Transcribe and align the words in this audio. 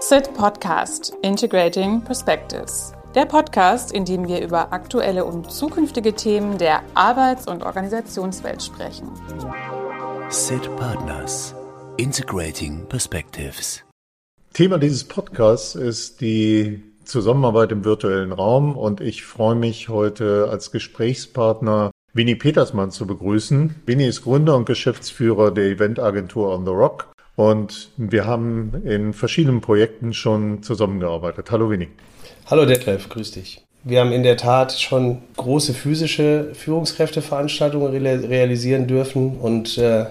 SIT 0.00 0.32
Podcast 0.32 1.12
Integrating 1.22 2.00
Perspectives. 2.00 2.92
Der 3.16 3.24
Podcast, 3.24 3.90
in 3.90 4.04
dem 4.04 4.28
wir 4.28 4.40
über 4.40 4.72
aktuelle 4.72 5.24
und 5.24 5.50
zukünftige 5.50 6.14
Themen 6.14 6.56
der 6.56 6.84
Arbeits- 6.94 7.48
und 7.48 7.64
Organisationswelt 7.64 8.62
sprechen. 8.62 9.10
SIT 10.28 10.70
Partners 10.76 11.52
Integrating 11.96 12.86
Perspectives. 12.88 13.82
Thema 14.52 14.78
dieses 14.78 15.02
Podcasts 15.02 15.74
ist 15.74 16.20
die 16.20 16.80
Zusammenarbeit 17.04 17.72
im 17.72 17.84
virtuellen 17.84 18.30
Raum 18.30 18.76
und 18.76 19.00
ich 19.00 19.24
freue 19.24 19.56
mich 19.56 19.88
heute 19.88 20.46
als 20.48 20.70
Gesprächspartner 20.70 21.90
Winnie 22.12 22.36
Petersmann 22.36 22.92
zu 22.92 23.04
begrüßen. 23.04 23.74
Winnie 23.84 24.06
ist 24.06 24.22
Gründer 24.22 24.54
und 24.54 24.64
Geschäftsführer 24.64 25.50
der 25.50 25.64
Eventagentur 25.64 26.54
On 26.54 26.64
the 26.64 26.70
Rock 26.70 27.07
und 27.38 27.90
wir 27.96 28.26
haben 28.26 28.82
in 28.84 29.12
verschiedenen 29.12 29.60
Projekten 29.60 30.12
schon 30.12 30.64
zusammengearbeitet. 30.64 31.52
Hallo 31.52 31.70
Winnie. 31.70 31.86
Hallo 32.46 32.66
Detlef, 32.66 33.08
grüß 33.08 33.30
dich. 33.30 33.64
Wir 33.84 34.00
haben 34.00 34.10
in 34.10 34.24
der 34.24 34.36
Tat 34.36 34.72
schon 34.72 35.18
große 35.36 35.72
physische 35.72 36.48
Führungskräfteveranstaltungen 36.54 37.92
realisieren 37.92 38.88
dürfen 38.88 39.36
und 39.38 39.78
äh, 39.78 40.06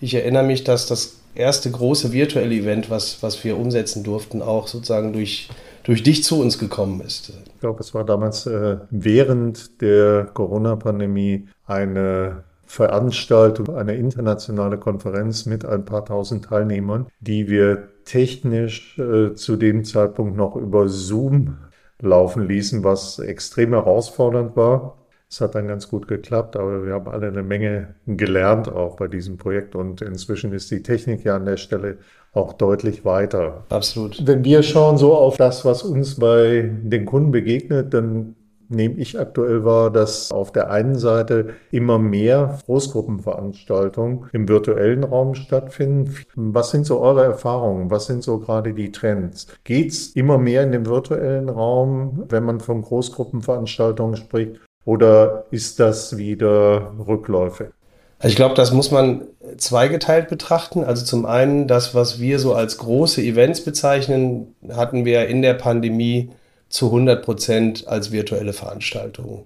ich 0.00 0.14
erinnere 0.14 0.44
mich, 0.44 0.62
dass 0.62 0.86
das 0.86 1.16
erste 1.34 1.68
große 1.68 2.12
virtuelle 2.12 2.54
Event, 2.54 2.90
was, 2.90 3.24
was 3.24 3.42
wir 3.42 3.56
umsetzen 3.56 4.04
durften, 4.04 4.40
auch 4.40 4.68
sozusagen 4.68 5.12
durch, 5.12 5.48
durch 5.82 6.04
dich 6.04 6.22
zu 6.22 6.40
uns 6.40 6.60
gekommen 6.60 7.00
ist. 7.00 7.32
Ich 7.54 7.60
glaube, 7.60 7.80
es 7.80 7.92
war 7.92 8.04
damals 8.04 8.46
äh, 8.46 8.76
während 8.90 9.80
der 9.80 10.28
Corona-Pandemie 10.32 11.48
eine 11.66 12.44
Veranstaltung, 12.68 13.74
eine 13.74 13.94
internationale 13.94 14.76
Konferenz 14.76 15.46
mit 15.46 15.64
ein 15.64 15.86
paar 15.86 16.04
tausend 16.04 16.44
Teilnehmern, 16.44 17.06
die 17.18 17.48
wir 17.48 17.88
technisch 18.04 18.98
äh, 18.98 19.34
zu 19.34 19.56
dem 19.56 19.84
Zeitpunkt 19.84 20.36
noch 20.36 20.54
über 20.54 20.86
Zoom 20.88 21.56
laufen 22.00 22.46
ließen, 22.46 22.84
was 22.84 23.18
extrem 23.18 23.72
herausfordernd 23.72 24.54
war. 24.54 24.98
Es 25.30 25.40
hat 25.40 25.54
dann 25.54 25.66
ganz 25.66 25.88
gut 25.88 26.08
geklappt, 26.08 26.56
aber 26.56 26.84
wir 26.84 26.92
haben 26.92 27.08
alle 27.08 27.28
eine 27.28 27.42
Menge 27.42 27.94
gelernt 28.06 28.70
auch 28.70 28.96
bei 28.96 29.08
diesem 29.08 29.38
Projekt 29.38 29.74
und 29.74 30.02
inzwischen 30.02 30.52
ist 30.52 30.70
die 30.70 30.82
Technik 30.82 31.24
ja 31.24 31.36
an 31.36 31.46
der 31.46 31.56
Stelle 31.56 31.96
auch 32.32 32.52
deutlich 32.52 33.06
weiter. 33.06 33.64
Absolut. 33.70 34.26
Wenn 34.26 34.44
wir 34.44 34.62
schauen 34.62 34.98
so 34.98 35.14
auf 35.14 35.38
das, 35.38 35.64
was 35.64 35.82
uns 35.82 36.16
bei 36.16 36.70
den 36.82 37.06
Kunden 37.06 37.30
begegnet, 37.30 37.94
dann 37.94 38.36
nehme 38.68 38.96
ich 38.96 39.18
aktuell 39.18 39.64
wahr, 39.64 39.90
dass 39.90 40.30
auf 40.30 40.52
der 40.52 40.70
einen 40.70 40.98
Seite 40.98 41.54
immer 41.70 41.98
mehr 41.98 42.58
Großgruppenveranstaltungen 42.66 44.28
im 44.32 44.48
virtuellen 44.48 45.04
Raum 45.04 45.34
stattfinden. 45.34 46.14
Was 46.34 46.70
sind 46.70 46.86
so 46.86 47.00
eure 47.00 47.24
Erfahrungen? 47.24 47.90
Was 47.90 48.06
sind 48.06 48.22
so 48.22 48.38
gerade 48.38 48.74
die 48.74 48.92
Trends? 48.92 49.46
Geht 49.64 49.90
es 49.92 50.08
immer 50.08 50.38
mehr 50.38 50.62
in 50.62 50.72
den 50.72 50.86
virtuellen 50.86 51.48
Raum, 51.48 52.24
wenn 52.28 52.44
man 52.44 52.60
von 52.60 52.82
Großgruppenveranstaltungen 52.82 54.16
spricht? 54.16 54.60
Oder 54.84 55.44
ist 55.50 55.80
das 55.80 56.16
wieder 56.16 56.92
Rückläufe? 57.06 57.72
Also 58.20 58.32
ich 58.32 58.36
glaube, 58.36 58.54
das 58.54 58.72
muss 58.72 58.90
man 58.90 59.28
zweigeteilt 59.58 60.28
betrachten. 60.28 60.82
Also 60.82 61.04
zum 61.04 61.24
einen 61.24 61.68
das, 61.68 61.94
was 61.94 62.20
wir 62.20 62.38
so 62.38 62.54
als 62.54 62.78
große 62.78 63.22
Events 63.22 63.64
bezeichnen, 63.64 64.54
hatten 64.70 65.04
wir 65.04 65.28
in 65.28 65.42
der 65.42 65.54
Pandemie 65.54 66.30
zu 66.68 66.86
100 66.86 67.24
Prozent 67.24 67.88
als 67.88 68.12
virtuelle 68.12 68.52
Veranstaltungen. 68.52 69.44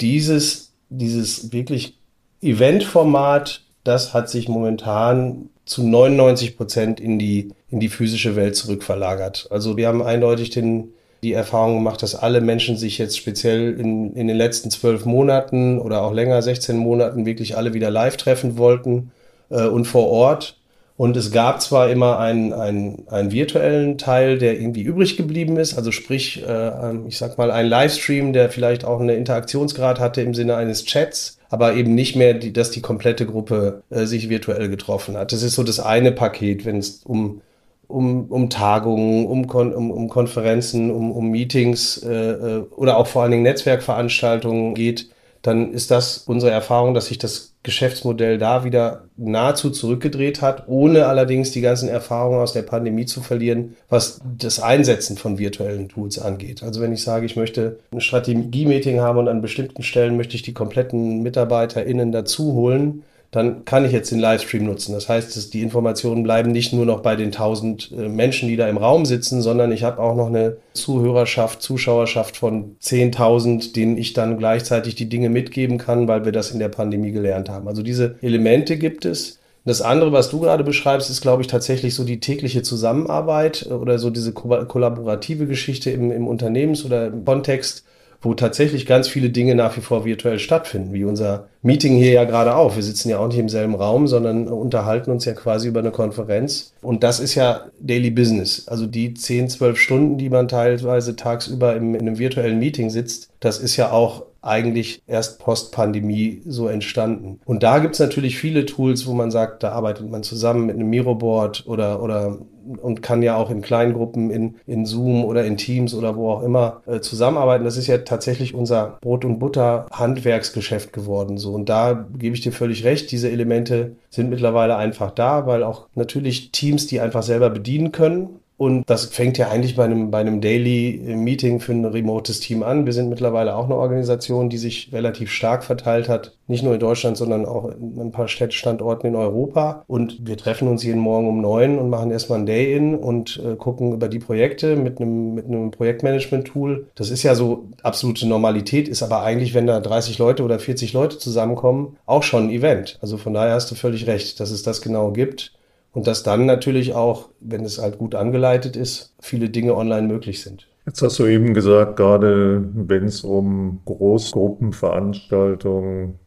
Dieses, 0.00 0.72
dieses 0.88 1.52
wirklich 1.52 1.98
Eventformat, 2.40 3.62
das 3.84 4.14
hat 4.14 4.28
sich 4.28 4.48
momentan 4.48 5.48
zu 5.64 5.86
99 5.86 6.56
Prozent 6.56 7.00
in 7.00 7.18
die, 7.18 7.50
in 7.70 7.80
die 7.80 7.88
physische 7.88 8.36
Welt 8.36 8.56
zurückverlagert. 8.56 9.48
Also 9.50 9.76
wir 9.76 9.86
haben 9.86 10.02
eindeutig 10.02 10.50
den, 10.50 10.92
die 11.22 11.32
Erfahrung 11.32 11.76
gemacht, 11.76 12.02
dass 12.02 12.16
alle 12.16 12.40
Menschen 12.40 12.76
sich 12.76 12.98
jetzt 12.98 13.16
speziell 13.16 13.78
in, 13.78 14.14
in 14.14 14.26
den 14.26 14.36
letzten 14.36 14.70
zwölf 14.70 15.04
Monaten 15.04 15.78
oder 15.78 16.02
auch 16.02 16.12
länger, 16.12 16.42
16 16.42 16.76
Monaten, 16.76 17.26
wirklich 17.26 17.56
alle 17.56 17.74
wieder 17.74 17.90
live 17.90 18.16
treffen 18.16 18.58
wollten 18.58 19.12
äh, 19.50 19.66
und 19.66 19.84
vor 19.84 20.08
Ort. 20.08 20.58
Und 21.02 21.16
es 21.16 21.32
gab 21.32 21.60
zwar 21.60 21.90
immer 21.90 22.20
einen, 22.20 22.52
einen, 22.52 23.08
einen 23.08 23.32
virtuellen 23.32 23.98
Teil, 23.98 24.38
der 24.38 24.60
irgendwie 24.60 24.82
übrig 24.82 25.16
geblieben 25.16 25.56
ist, 25.56 25.76
also 25.76 25.90
sprich, 25.90 26.44
äh, 26.46 26.96
ich 27.08 27.18
sag 27.18 27.38
mal, 27.38 27.50
ein 27.50 27.66
Livestream, 27.66 28.32
der 28.32 28.50
vielleicht 28.50 28.84
auch 28.84 29.00
einen 29.00 29.08
Interaktionsgrad 29.08 29.98
hatte 29.98 30.22
im 30.22 30.32
Sinne 30.32 30.54
eines 30.54 30.84
Chats, 30.84 31.38
aber 31.50 31.74
eben 31.74 31.96
nicht 31.96 32.14
mehr, 32.14 32.34
die, 32.34 32.52
dass 32.52 32.70
die 32.70 32.82
komplette 32.82 33.26
Gruppe 33.26 33.82
äh, 33.90 34.04
sich 34.04 34.28
virtuell 34.28 34.68
getroffen 34.68 35.16
hat. 35.16 35.32
Das 35.32 35.42
ist 35.42 35.56
so 35.56 35.64
das 35.64 35.80
eine 35.80 36.12
Paket, 36.12 36.64
wenn 36.64 36.76
es 36.78 37.00
um 37.02 37.40
um, 37.88 38.26
um 38.26 38.48
Tagungen, 38.48 39.26
um, 39.26 39.48
Kon 39.48 39.74
um, 39.74 39.90
um 39.90 40.08
Konferenzen, 40.08 40.92
um, 40.92 41.10
um 41.10 41.32
Meetings 41.32 42.00
äh, 42.04 42.12
äh, 42.12 42.58
oder 42.76 42.96
auch 42.96 43.08
vor 43.08 43.22
allen 43.22 43.32
Dingen 43.32 43.42
Netzwerkveranstaltungen 43.42 44.74
geht, 44.74 45.10
dann 45.42 45.72
ist 45.72 45.90
das 45.90 46.18
unsere 46.18 46.52
Erfahrung, 46.52 46.94
dass 46.94 47.06
sich 47.06 47.18
das 47.18 47.51
Geschäftsmodell 47.64 48.38
da 48.38 48.64
wieder 48.64 49.04
nahezu 49.16 49.70
zurückgedreht 49.70 50.42
hat, 50.42 50.64
ohne 50.66 51.06
allerdings 51.06 51.52
die 51.52 51.60
ganzen 51.60 51.88
Erfahrungen 51.88 52.40
aus 52.40 52.52
der 52.52 52.62
Pandemie 52.62 53.06
zu 53.06 53.20
verlieren, 53.20 53.76
was 53.88 54.20
das 54.38 54.58
Einsetzen 54.58 55.16
von 55.16 55.38
virtuellen 55.38 55.88
Tools 55.88 56.18
angeht. 56.18 56.62
Also 56.62 56.80
wenn 56.80 56.92
ich 56.92 57.02
sage, 57.02 57.24
ich 57.24 57.36
möchte 57.36 57.78
ein 57.92 58.00
Strategie-Meeting 58.00 59.00
haben 59.00 59.18
und 59.18 59.28
an 59.28 59.42
bestimmten 59.42 59.84
Stellen 59.84 60.16
möchte 60.16 60.34
ich 60.34 60.42
die 60.42 60.54
kompletten 60.54 61.22
MitarbeiterInnen 61.22 62.10
dazu 62.10 62.52
holen, 62.54 63.04
dann 63.32 63.64
kann 63.64 63.86
ich 63.86 63.92
jetzt 63.92 64.12
den 64.12 64.20
Livestream 64.20 64.66
nutzen. 64.66 64.92
Das 64.92 65.08
heißt, 65.08 65.54
die 65.54 65.62
Informationen 65.62 66.22
bleiben 66.22 66.52
nicht 66.52 66.74
nur 66.74 66.84
noch 66.84 67.00
bei 67.00 67.16
den 67.16 67.32
tausend 67.32 67.90
äh, 67.90 68.08
Menschen, 68.08 68.46
die 68.46 68.56
da 68.56 68.68
im 68.68 68.76
Raum 68.76 69.06
sitzen, 69.06 69.40
sondern 69.40 69.72
ich 69.72 69.84
habe 69.84 70.02
auch 70.02 70.14
noch 70.14 70.26
eine 70.26 70.58
Zuhörerschaft, 70.74 71.62
Zuschauerschaft 71.62 72.36
von 72.36 72.76
10.000, 72.82 73.72
denen 73.72 73.96
ich 73.96 74.12
dann 74.12 74.36
gleichzeitig 74.36 74.96
die 74.96 75.08
Dinge 75.08 75.30
mitgeben 75.30 75.78
kann, 75.78 76.08
weil 76.08 76.26
wir 76.26 76.32
das 76.32 76.50
in 76.50 76.58
der 76.58 76.68
Pandemie 76.68 77.10
gelernt 77.10 77.48
haben. 77.48 77.68
Also 77.68 77.82
diese 77.82 78.16
Elemente 78.20 78.76
gibt 78.76 79.06
es. 79.06 79.38
Das 79.64 79.80
andere, 79.80 80.12
was 80.12 80.28
du 80.28 80.40
gerade 80.40 80.64
beschreibst, 80.64 81.08
ist, 81.08 81.22
glaube 81.22 81.40
ich, 81.40 81.48
tatsächlich 81.48 81.94
so 81.94 82.04
die 82.04 82.20
tägliche 82.20 82.62
Zusammenarbeit 82.62 83.66
äh, 83.66 83.72
oder 83.72 83.98
so 83.98 84.10
diese 84.10 84.34
kollaborative 84.34 85.46
Geschichte 85.46 85.90
im, 85.90 86.12
im 86.12 86.28
Unternehmens- 86.28 86.84
oder 86.84 87.06
im 87.06 87.24
Kontext 87.24 87.84
wo 88.22 88.34
tatsächlich 88.34 88.86
ganz 88.86 89.08
viele 89.08 89.30
Dinge 89.30 89.54
nach 89.54 89.76
wie 89.76 89.80
vor 89.80 90.04
virtuell 90.04 90.38
stattfinden, 90.38 90.92
wie 90.92 91.04
unser 91.04 91.48
Meeting 91.60 91.96
hier 91.96 92.12
ja 92.12 92.24
gerade 92.24 92.54
auch. 92.54 92.76
Wir 92.76 92.82
sitzen 92.82 93.08
ja 93.08 93.18
auch 93.18 93.26
nicht 93.26 93.38
im 93.38 93.48
selben 93.48 93.74
Raum, 93.74 94.06
sondern 94.06 94.48
unterhalten 94.48 95.10
uns 95.10 95.24
ja 95.24 95.32
quasi 95.32 95.68
über 95.68 95.80
eine 95.80 95.90
Konferenz. 95.90 96.72
Und 96.82 97.02
das 97.02 97.20
ist 97.20 97.34
ja 97.34 97.66
Daily 97.80 98.10
Business. 98.10 98.68
Also 98.68 98.86
die 98.86 99.14
10, 99.14 99.48
12 99.48 99.78
Stunden, 99.78 100.18
die 100.18 100.30
man 100.30 100.48
teilweise 100.48 101.16
tagsüber 101.16 101.74
im, 101.74 101.94
in 101.94 102.02
einem 102.02 102.18
virtuellen 102.18 102.58
Meeting 102.58 102.90
sitzt, 102.90 103.28
das 103.40 103.58
ist 103.58 103.76
ja 103.76 103.90
auch 103.90 104.24
eigentlich 104.42 105.02
erst 105.06 105.38
post-Pandemie 105.38 106.42
so 106.44 106.68
entstanden. 106.68 107.40
Und 107.44 107.62
da 107.62 107.78
gibt's 107.78 108.00
natürlich 108.00 108.38
viele 108.38 108.66
Tools, 108.66 109.06
wo 109.06 109.12
man 109.12 109.30
sagt, 109.30 109.62
da 109.62 109.70
arbeitet 109.72 110.10
man 110.10 110.22
zusammen 110.22 110.66
mit 110.66 110.76
einem 110.76 110.90
Miroboard 110.90 111.64
oder, 111.66 112.02
oder 112.02 112.38
und 112.80 113.02
kann 113.02 113.22
ja 113.22 113.36
auch 113.36 113.50
in 113.50 113.62
kleinen 113.62 113.92
Gruppen 113.92 114.30
in, 114.30 114.56
in 114.66 114.86
Zoom 114.86 115.24
oder 115.24 115.44
in 115.44 115.56
Teams 115.56 115.94
oder 115.94 116.16
wo 116.16 116.30
auch 116.30 116.42
immer 116.42 116.82
äh, 116.86 117.00
zusammenarbeiten. 117.00 117.64
Das 117.64 117.76
ist 117.76 117.86
ja 117.86 117.98
tatsächlich 117.98 118.54
unser 118.54 118.98
Brot- 119.00 119.24
und 119.24 119.38
Butter-Handwerksgeschäft 119.38 120.92
geworden. 120.92 121.38
So. 121.38 121.52
Und 121.52 121.68
da 121.68 122.06
gebe 122.16 122.34
ich 122.34 122.42
dir 122.42 122.52
völlig 122.52 122.84
recht, 122.84 123.10
diese 123.10 123.30
Elemente 123.30 123.96
sind 124.10 124.30
mittlerweile 124.30 124.76
einfach 124.76 125.10
da, 125.10 125.46
weil 125.46 125.62
auch 125.62 125.88
natürlich 125.94 126.52
Teams, 126.52 126.86
die 126.86 127.00
einfach 127.00 127.22
selber 127.22 127.50
bedienen 127.50 127.92
können, 127.92 128.40
und 128.62 128.88
das 128.88 129.06
fängt 129.06 129.38
ja 129.38 129.48
eigentlich 129.48 129.74
bei 129.74 129.82
einem, 129.82 130.12
bei 130.12 130.20
einem 130.20 130.40
Daily 130.40 131.02
Meeting 131.16 131.58
für 131.58 131.72
ein 131.72 131.84
remotes 131.84 132.38
Team 132.38 132.62
an. 132.62 132.86
Wir 132.86 132.92
sind 132.92 133.08
mittlerweile 133.08 133.56
auch 133.56 133.64
eine 133.64 133.74
Organisation, 133.74 134.50
die 134.50 134.56
sich 134.56 134.90
relativ 134.92 135.32
stark 135.32 135.64
verteilt 135.64 136.08
hat. 136.08 136.36
Nicht 136.46 136.62
nur 136.62 136.74
in 136.74 136.78
Deutschland, 136.78 137.16
sondern 137.16 137.44
auch 137.44 137.72
in 137.72 137.98
ein 137.98 138.12
paar 138.12 138.28
Städtestandorten 138.28 139.08
in 139.10 139.16
Europa. 139.16 139.82
Und 139.88 140.28
wir 140.28 140.36
treffen 140.36 140.68
uns 140.68 140.84
jeden 140.84 141.00
Morgen 141.00 141.26
um 141.28 141.40
neun 141.40 141.76
und 141.76 141.90
machen 141.90 142.12
erstmal 142.12 142.38
ein 142.38 142.46
Day-In 142.46 142.94
und 142.94 143.42
äh, 143.44 143.56
gucken 143.56 143.94
über 143.94 144.06
die 144.06 144.20
Projekte 144.20 144.76
mit 144.76 145.00
einem, 145.00 145.34
mit 145.34 145.46
einem 145.46 145.72
Projektmanagement-Tool. 145.72 146.86
Das 146.94 147.10
ist 147.10 147.24
ja 147.24 147.34
so 147.34 147.64
absolute 147.82 148.28
Normalität, 148.28 148.86
ist 148.86 149.02
aber 149.02 149.24
eigentlich, 149.24 149.54
wenn 149.54 149.66
da 149.66 149.80
30 149.80 150.18
Leute 150.18 150.44
oder 150.44 150.60
40 150.60 150.92
Leute 150.92 151.18
zusammenkommen, 151.18 151.96
auch 152.06 152.22
schon 152.22 152.44
ein 152.44 152.50
Event. 152.50 152.96
Also 153.02 153.16
von 153.16 153.34
daher 153.34 153.54
hast 153.54 153.72
du 153.72 153.74
völlig 153.74 154.06
recht, 154.06 154.38
dass 154.38 154.52
es 154.52 154.62
das 154.62 154.82
genau 154.82 155.10
gibt. 155.10 155.52
Und 155.92 156.06
dass 156.06 156.22
dann 156.22 156.46
natürlich 156.46 156.94
auch, 156.94 157.28
wenn 157.40 157.64
es 157.64 157.78
halt 157.78 157.98
gut 157.98 158.14
angeleitet 158.14 158.76
ist, 158.76 159.14
viele 159.20 159.50
Dinge 159.50 159.76
online 159.76 160.06
möglich 160.08 160.42
sind. 160.42 160.68
Jetzt 160.86 161.02
hast 161.02 161.18
du 161.18 161.26
eben 161.26 161.52
gesagt, 161.54 161.96
gerade 161.96 162.64
wenn 162.74 163.04
es 163.04 163.22
um 163.22 163.80
Großgruppenveranstaltungen 163.84 166.18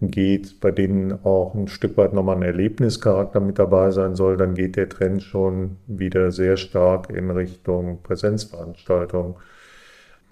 geht, 0.00 0.60
bei 0.60 0.70
denen 0.72 1.24
auch 1.24 1.54
ein 1.54 1.68
Stück 1.68 1.96
weit 1.96 2.12
nochmal 2.12 2.36
ein 2.36 2.42
Erlebnischarakter 2.42 3.40
mit 3.40 3.58
dabei 3.58 3.90
sein 3.92 4.16
soll, 4.16 4.36
dann 4.36 4.54
geht 4.54 4.76
der 4.76 4.88
Trend 4.88 5.22
schon 5.22 5.76
wieder 5.86 6.32
sehr 6.32 6.56
stark 6.56 7.10
in 7.10 7.30
Richtung 7.30 8.02
Präsenzveranstaltungen. 8.02 9.36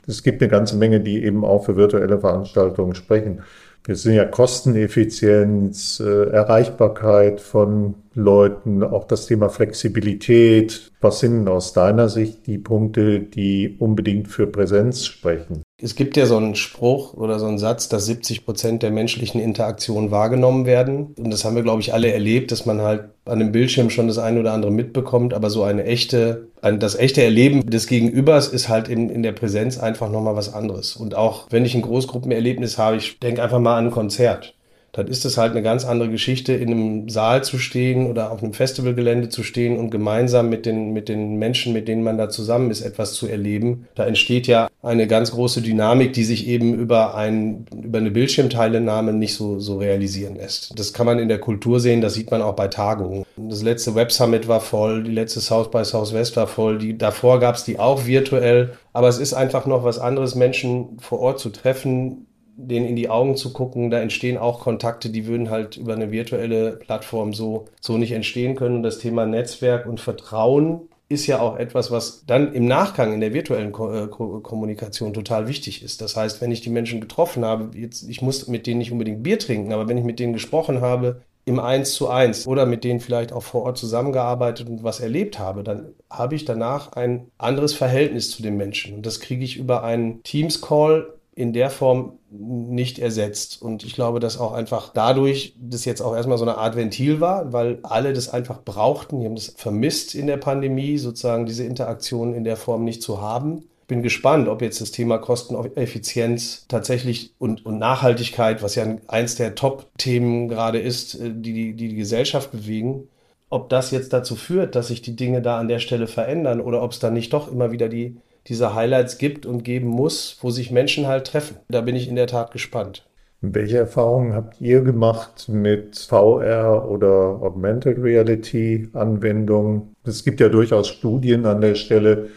Es 0.06 0.22
gibt 0.24 0.42
eine 0.42 0.50
ganze 0.50 0.76
Menge, 0.76 1.00
die 1.00 1.22
eben 1.22 1.44
auch 1.44 1.66
für 1.66 1.76
virtuelle 1.76 2.18
Veranstaltungen 2.18 2.96
sprechen. 2.96 3.42
Wir 3.84 3.96
sind 3.96 4.14
ja 4.14 4.24
Kosteneffizienz, 4.24 6.00
äh, 6.00 6.30
Erreichbarkeit 6.30 7.40
von 7.40 7.94
Leuten, 8.14 8.82
auch 8.82 9.04
das 9.04 9.26
Thema 9.26 9.48
Flexibilität. 9.48 10.90
Was 11.00 11.20
sind 11.20 11.48
aus 11.48 11.72
deiner 11.72 12.08
Sicht 12.08 12.46
die 12.46 12.58
Punkte, 12.58 13.20
die 13.20 13.76
unbedingt 13.78 14.28
für 14.28 14.46
Präsenz 14.46 15.06
sprechen? 15.06 15.62
Es 15.82 15.94
gibt 15.94 16.16
ja 16.16 16.26
so 16.26 16.36
einen 16.36 16.56
Spruch 16.56 17.14
oder 17.14 17.38
so 17.38 17.46
einen 17.46 17.58
Satz, 17.58 17.88
dass 17.88 18.04
70 18.04 18.44
Prozent 18.44 18.82
der 18.82 18.90
menschlichen 18.90 19.40
Interaktionen 19.40 20.10
wahrgenommen 20.10 20.66
werden. 20.66 21.14
Und 21.16 21.30
das 21.30 21.44
haben 21.44 21.56
wir, 21.56 21.62
glaube 21.62 21.80
ich, 21.80 21.94
alle 21.94 22.12
erlebt, 22.12 22.52
dass 22.52 22.66
man 22.66 22.82
halt 22.82 23.04
an 23.24 23.38
dem 23.38 23.52
Bildschirm 23.52 23.88
schon 23.88 24.08
das 24.08 24.18
eine 24.18 24.40
oder 24.40 24.52
andere 24.52 24.72
mitbekommt. 24.72 25.32
Aber 25.32 25.48
so 25.48 25.62
eine 25.62 25.84
echte, 25.84 26.48
ein, 26.60 26.80
das 26.80 26.96
echte 26.96 27.22
Erleben 27.22 27.64
des 27.64 27.86
Gegenübers 27.86 28.48
ist 28.48 28.68
halt 28.68 28.88
in, 28.88 29.08
in 29.08 29.22
der 29.22 29.32
Präsenz 29.32 29.78
einfach 29.78 30.10
nochmal 30.10 30.36
was 30.36 30.52
anderes. 30.52 30.96
Und 30.96 31.14
auch 31.14 31.46
wenn 31.48 31.64
ich 31.64 31.74
ein 31.74 31.82
Großgruppenerlebnis 31.82 32.76
habe, 32.76 32.96
ich 32.96 33.18
denke 33.18 33.42
einfach 33.42 33.60
mal 33.60 33.78
an 33.78 33.86
ein 33.86 33.90
Konzert 33.90 34.54
dann 34.92 35.06
ist 35.06 35.24
es 35.24 35.38
halt 35.38 35.52
eine 35.52 35.62
ganz 35.62 35.84
andere 35.84 36.10
Geschichte, 36.10 36.52
in 36.52 36.70
einem 36.70 37.08
Saal 37.08 37.44
zu 37.44 37.58
stehen 37.58 38.06
oder 38.06 38.32
auf 38.32 38.42
einem 38.42 38.52
Festivalgelände 38.52 39.28
zu 39.28 39.42
stehen 39.42 39.78
und 39.78 39.90
gemeinsam 39.90 40.48
mit 40.48 40.66
den, 40.66 40.92
mit 40.92 41.08
den 41.08 41.36
Menschen, 41.36 41.72
mit 41.72 41.86
denen 41.86 42.02
man 42.02 42.18
da 42.18 42.28
zusammen 42.28 42.70
ist, 42.70 42.80
etwas 42.80 43.14
zu 43.14 43.26
erleben. 43.26 43.86
Da 43.94 44.04
entsteht 44.04 44.46
ja 44.46 44.68
eine 44.82 45.06
ganz 45.06 45.30
große 45.30 45.62
Dynamik, 45.62 46.12
die 46.12 46.24
sich 46.24 46.48
eben 46.48 46.74
über, 46.74 47.14
ein, 47.14 47.66
über 47.84 47.98
eine 47.98 48.10
Bildschirmteilnahme 48.10 49.12
nicht 49.12 49.34
so, 49.34 49.60
so 49.60 49.78
realisieren 49.78 50.36
lässt. 50.36 50.78
Das 50.78 50.92
kann 50.92 51.06
man 51.06 51.18
in 51.18 51.28
der 51.28 51.38
Kultur 51.38 51.78
sehen, 51.78 52.00
das 52.00 52.14
sieht 52.14 52.30
man 52.30 52.42
auch 52.42 52.54
bei 52.54 52.68
Tagungen. 52.68 53.24
Das 53.36 53.62
letzte 53.62 53.94
Web 53.94 54.10
Summit 54.10 54.48
war 54.48 54.60
voll, 54.60 55.04
die 55.04 55.12
letzte 55.12 55.40
South 55.40 55.70
by 55.70 55.84
Southwest 55.84 56.36
war 56.36 56.46
voll, 56.46 56.78
die, 56.78 56.98
davor 56.98 57.38
gab 57.38 57.54
es 57.54 57.64
die 57.64 57.78
auch 57.78 58.06
virtuell. 58.06 58.72
Aber 58.92 59.08
es 59.08 59.18
ist 59.18 59.34
einfach 59.34 59.66
noch 59.66 59.84
was 59.84 60.00
anderes, 60.00 60.34
Menschen 60.34 60.98
vor 60.98 61.20
Ort 61.20 61.38
zu 61.38 61.50
treffen, 61.50 62.26
denen 62.56 62.86
in 62.86 62.96
die 62.96 63.08
Augen 63.08 63.36
zu 63.36 63.52
gucken, 63.52 63.90
da 63.90 64.00
entstehen 64.00 64.38
auch 64.38 64.60
Kontakte, 64.60 65.10
die 65.10 65.26
würden 65.26 65.50
halt 65.50 65.76
über 65.76 65.94
eine 65.94 66.10
virtuelle 66.10 66.72
Plattform 66.72 67.32
so, 67.32 67.66
so 67.80 67.98
nicht 67.98 68.12
entstehen 68.12 68.56
können. 68.56 68.76
Und 68.76 68.82
das 68.82 68.98
Thema 68.98 69.26
Netzwerk 69.26 69.86
und 69.86 70.00
Vertrauen 70.00 70.82
ist 71.08 71.26
ja 71.26 71.40
auch 71.40 71.56
etwas, 71.56 71.90
was 71.90 72.24
dann 72.26 72.52
im 72.54 72.66
Nachgang 72.66 73.12
in 73.12 73.20
der 73.20 73.34
virtuellen 73.34 73.70
äh, 73.70 74.06
Ko 74.06 74.40
Kommunikation 74.40 75.12
total 75.12 75.48
wichtig 75.48 75.82
ist. 75.82 76.00
Das 76.00 76.16
heißt, 76.16 76.40
wenn 76.40 76.52
ich 76.52 76.60
die 76.60 76.70
Menschen 76.70 77.00
getroffen 77.00 77.44
habe, 77.44 77.76
jetzt, 77.76 78.08
ich 78.08 78.22
muss 78.22 78.46
mit 78.46 78.66
denen 78.66 78.78
nicht 78.78 78.92
unbedingt 78.92 79.22
Bier 79.22 79.38
trinken, 79.38 79.72
aber 79.72 79.88
wenn 79.88 79.98
ich 79.98 80.04
mit 80.04 80.20
denen 80.20 80.32
gesprochen 80.32 80.80
habe, 80.80 81.22
im 81.46 81.58
Eins 81.58 81.94
zu 81.94 82.08
eins 82.08 82.46
oder 82.46 82.64
mit 82.64 82.84
denen 82.84 83.00
vielleicht 83.00 83.32
auch 83.32 83.42
vor 83.42 83.62
Ort 83.62 83.78
zusammengearbeitet 83.78 84.68
und 84.68 84.84
was 84.84 85.00
erlebt 85.00 85.38
habe, 85.38 85.64
dann 85.64 85.94
habe 86.08 86.36
ich 86.36 86.44
danach 86.44 86.92
ein 86.92 87.26
anderes 87.38 87.74
Verhältnis 87.74 88.30
zu 88.30 88.42
den 88.42 88.56
Menschen. 88.56 88.94
Und 88.94 89.06
das 89.06 89.20
kriege 89.20 89.42
ich 89.42 89.56
über 89.56 89.82
einen 89.82 90.22
Teams-Call 90.22 91.14
in 91.34 91.52
der 91.52 91.70
Form 91.70 92.18
nicht 92.30 92.98
ersetzt. 92.98 93.62
Und 93.62 93.84
ich 93.84 93.94
glaube, 93.94 94.20
dass 94.20 94.38
auch 94.38 94.52
einfach 94.52 94.92
dadurch 94.92 95.54
das 95.60 95.84
jetzt 95.84 96.00
auch 96.00 96.14
erstmal 96.14 96.38
so 96.38 96.44
eine 96.44 96.58
Art 96.58 96.76
Ventil 96.76 97.20
war, 97.20 97.52
weil 97.52 97.78
alle 97.82 98.12
das 98.12 98.28
einfach 98.28 98.62
brauchten. 98.62 99.20
Die 99.20 99.26
haben 99.26 99.36
das 99.36 99.54
vermisst 99.56 100.14
in 100.14 100.26
der 100.26 100.36
Pandemie, 100.36 100.98
sozusagen 100.98 101.46
diese 101.46 101.64
Interaktion 101.64 102.34
in 102.34 102.44
der 102.44 102.56
Form 102.56 102.84
nicht 102.84 103.02
zu 103.02 103.20
haben. 103.20 103.64
Bin 103.86 104.02
gespannt, 104.02 104.48
ob 104.48 104.62
jetzt 104.62 104.80
das 104.80 104.92
Thema 104.92 105.18
Kosteneffizienz 105.18 106.66
tatsächlich 106.68 107.34
und, 107.38 107.66
und 107.66 107.78
Nachhaltigkeit, 107.78 108.62
was 108.62 108.74
ja 108.74 108.86
eins 109.08 109.34
der 109.34 109.54
Top-Themen 109.54 110.48
gerade 110.48 110.78
ist, 110.78 111.14
äh, 111.14 111.30
die, 111.32 111.52
die 111.52 111.74
die 111.74 111.96
Gesellschaft 111.96 112.52
bewegen, 112.52 113.08
ob 113.48 113.68
das 113.68 113.90
jetzt 113.90 114.12
dazu 114.12 114.36
führt, 114.36 114.76
dass 114.76 114.88
sich 114.88 115.02
die 115.02 115.16
Dinge 115.16 115.42
da 115.42 115.58
an 115.58 115.68
der 115.68 115.80
Stelle 115.80 116.06
verändern 116.06 116.60
oder 116.60 116.82
ob 116.82 116.92
es 116.92 117.00
dann 117.00 117.14
nicht 117.14 117.32
doch 117.32 117.50
immer 117.50 117.72
wieder 117.72 117.88
die 117.88 118.16
diese 118.46 118.74
Highlights 118.74 119.18
gibt 119.18 119.46
und 119.46 119.64
geben 119.64 119.88
muss, 119.88 120.38
wo 120.40 120.50
sich 120.50 120.70
Menschen 120.70 121.06
halt 121.06 121.26
treffen. 121.26 121.56
Da 121.68 121.80
bin 121.80 121.96
ich 121.96 122.08
in 122.08 122.16
der 122.16 122.26
Tat 122.26 122.52
gespannt. 122.52 123.06
Welche 123.42 123.78
Erfahrungen 123.78 124.34
habt 124.34 124.60
ihr 124.60 124.82
gemacht 124.82 125.48
mit 125.48 125.96
VR 125.96 126.86
oder 126.86 127.40
Augmented 127.40 127.96
Reality 127.98 128.88
Anwendungen? 128.92 129.94
Es 130.04 130.24
gibt 130.24 130.40
ja 130.40 130.50
durchaus 130.50 130.88
Studien 130.88 131.46
an 131.46 131.62
der 131.62 131.74
Stelle, 131.74 132.28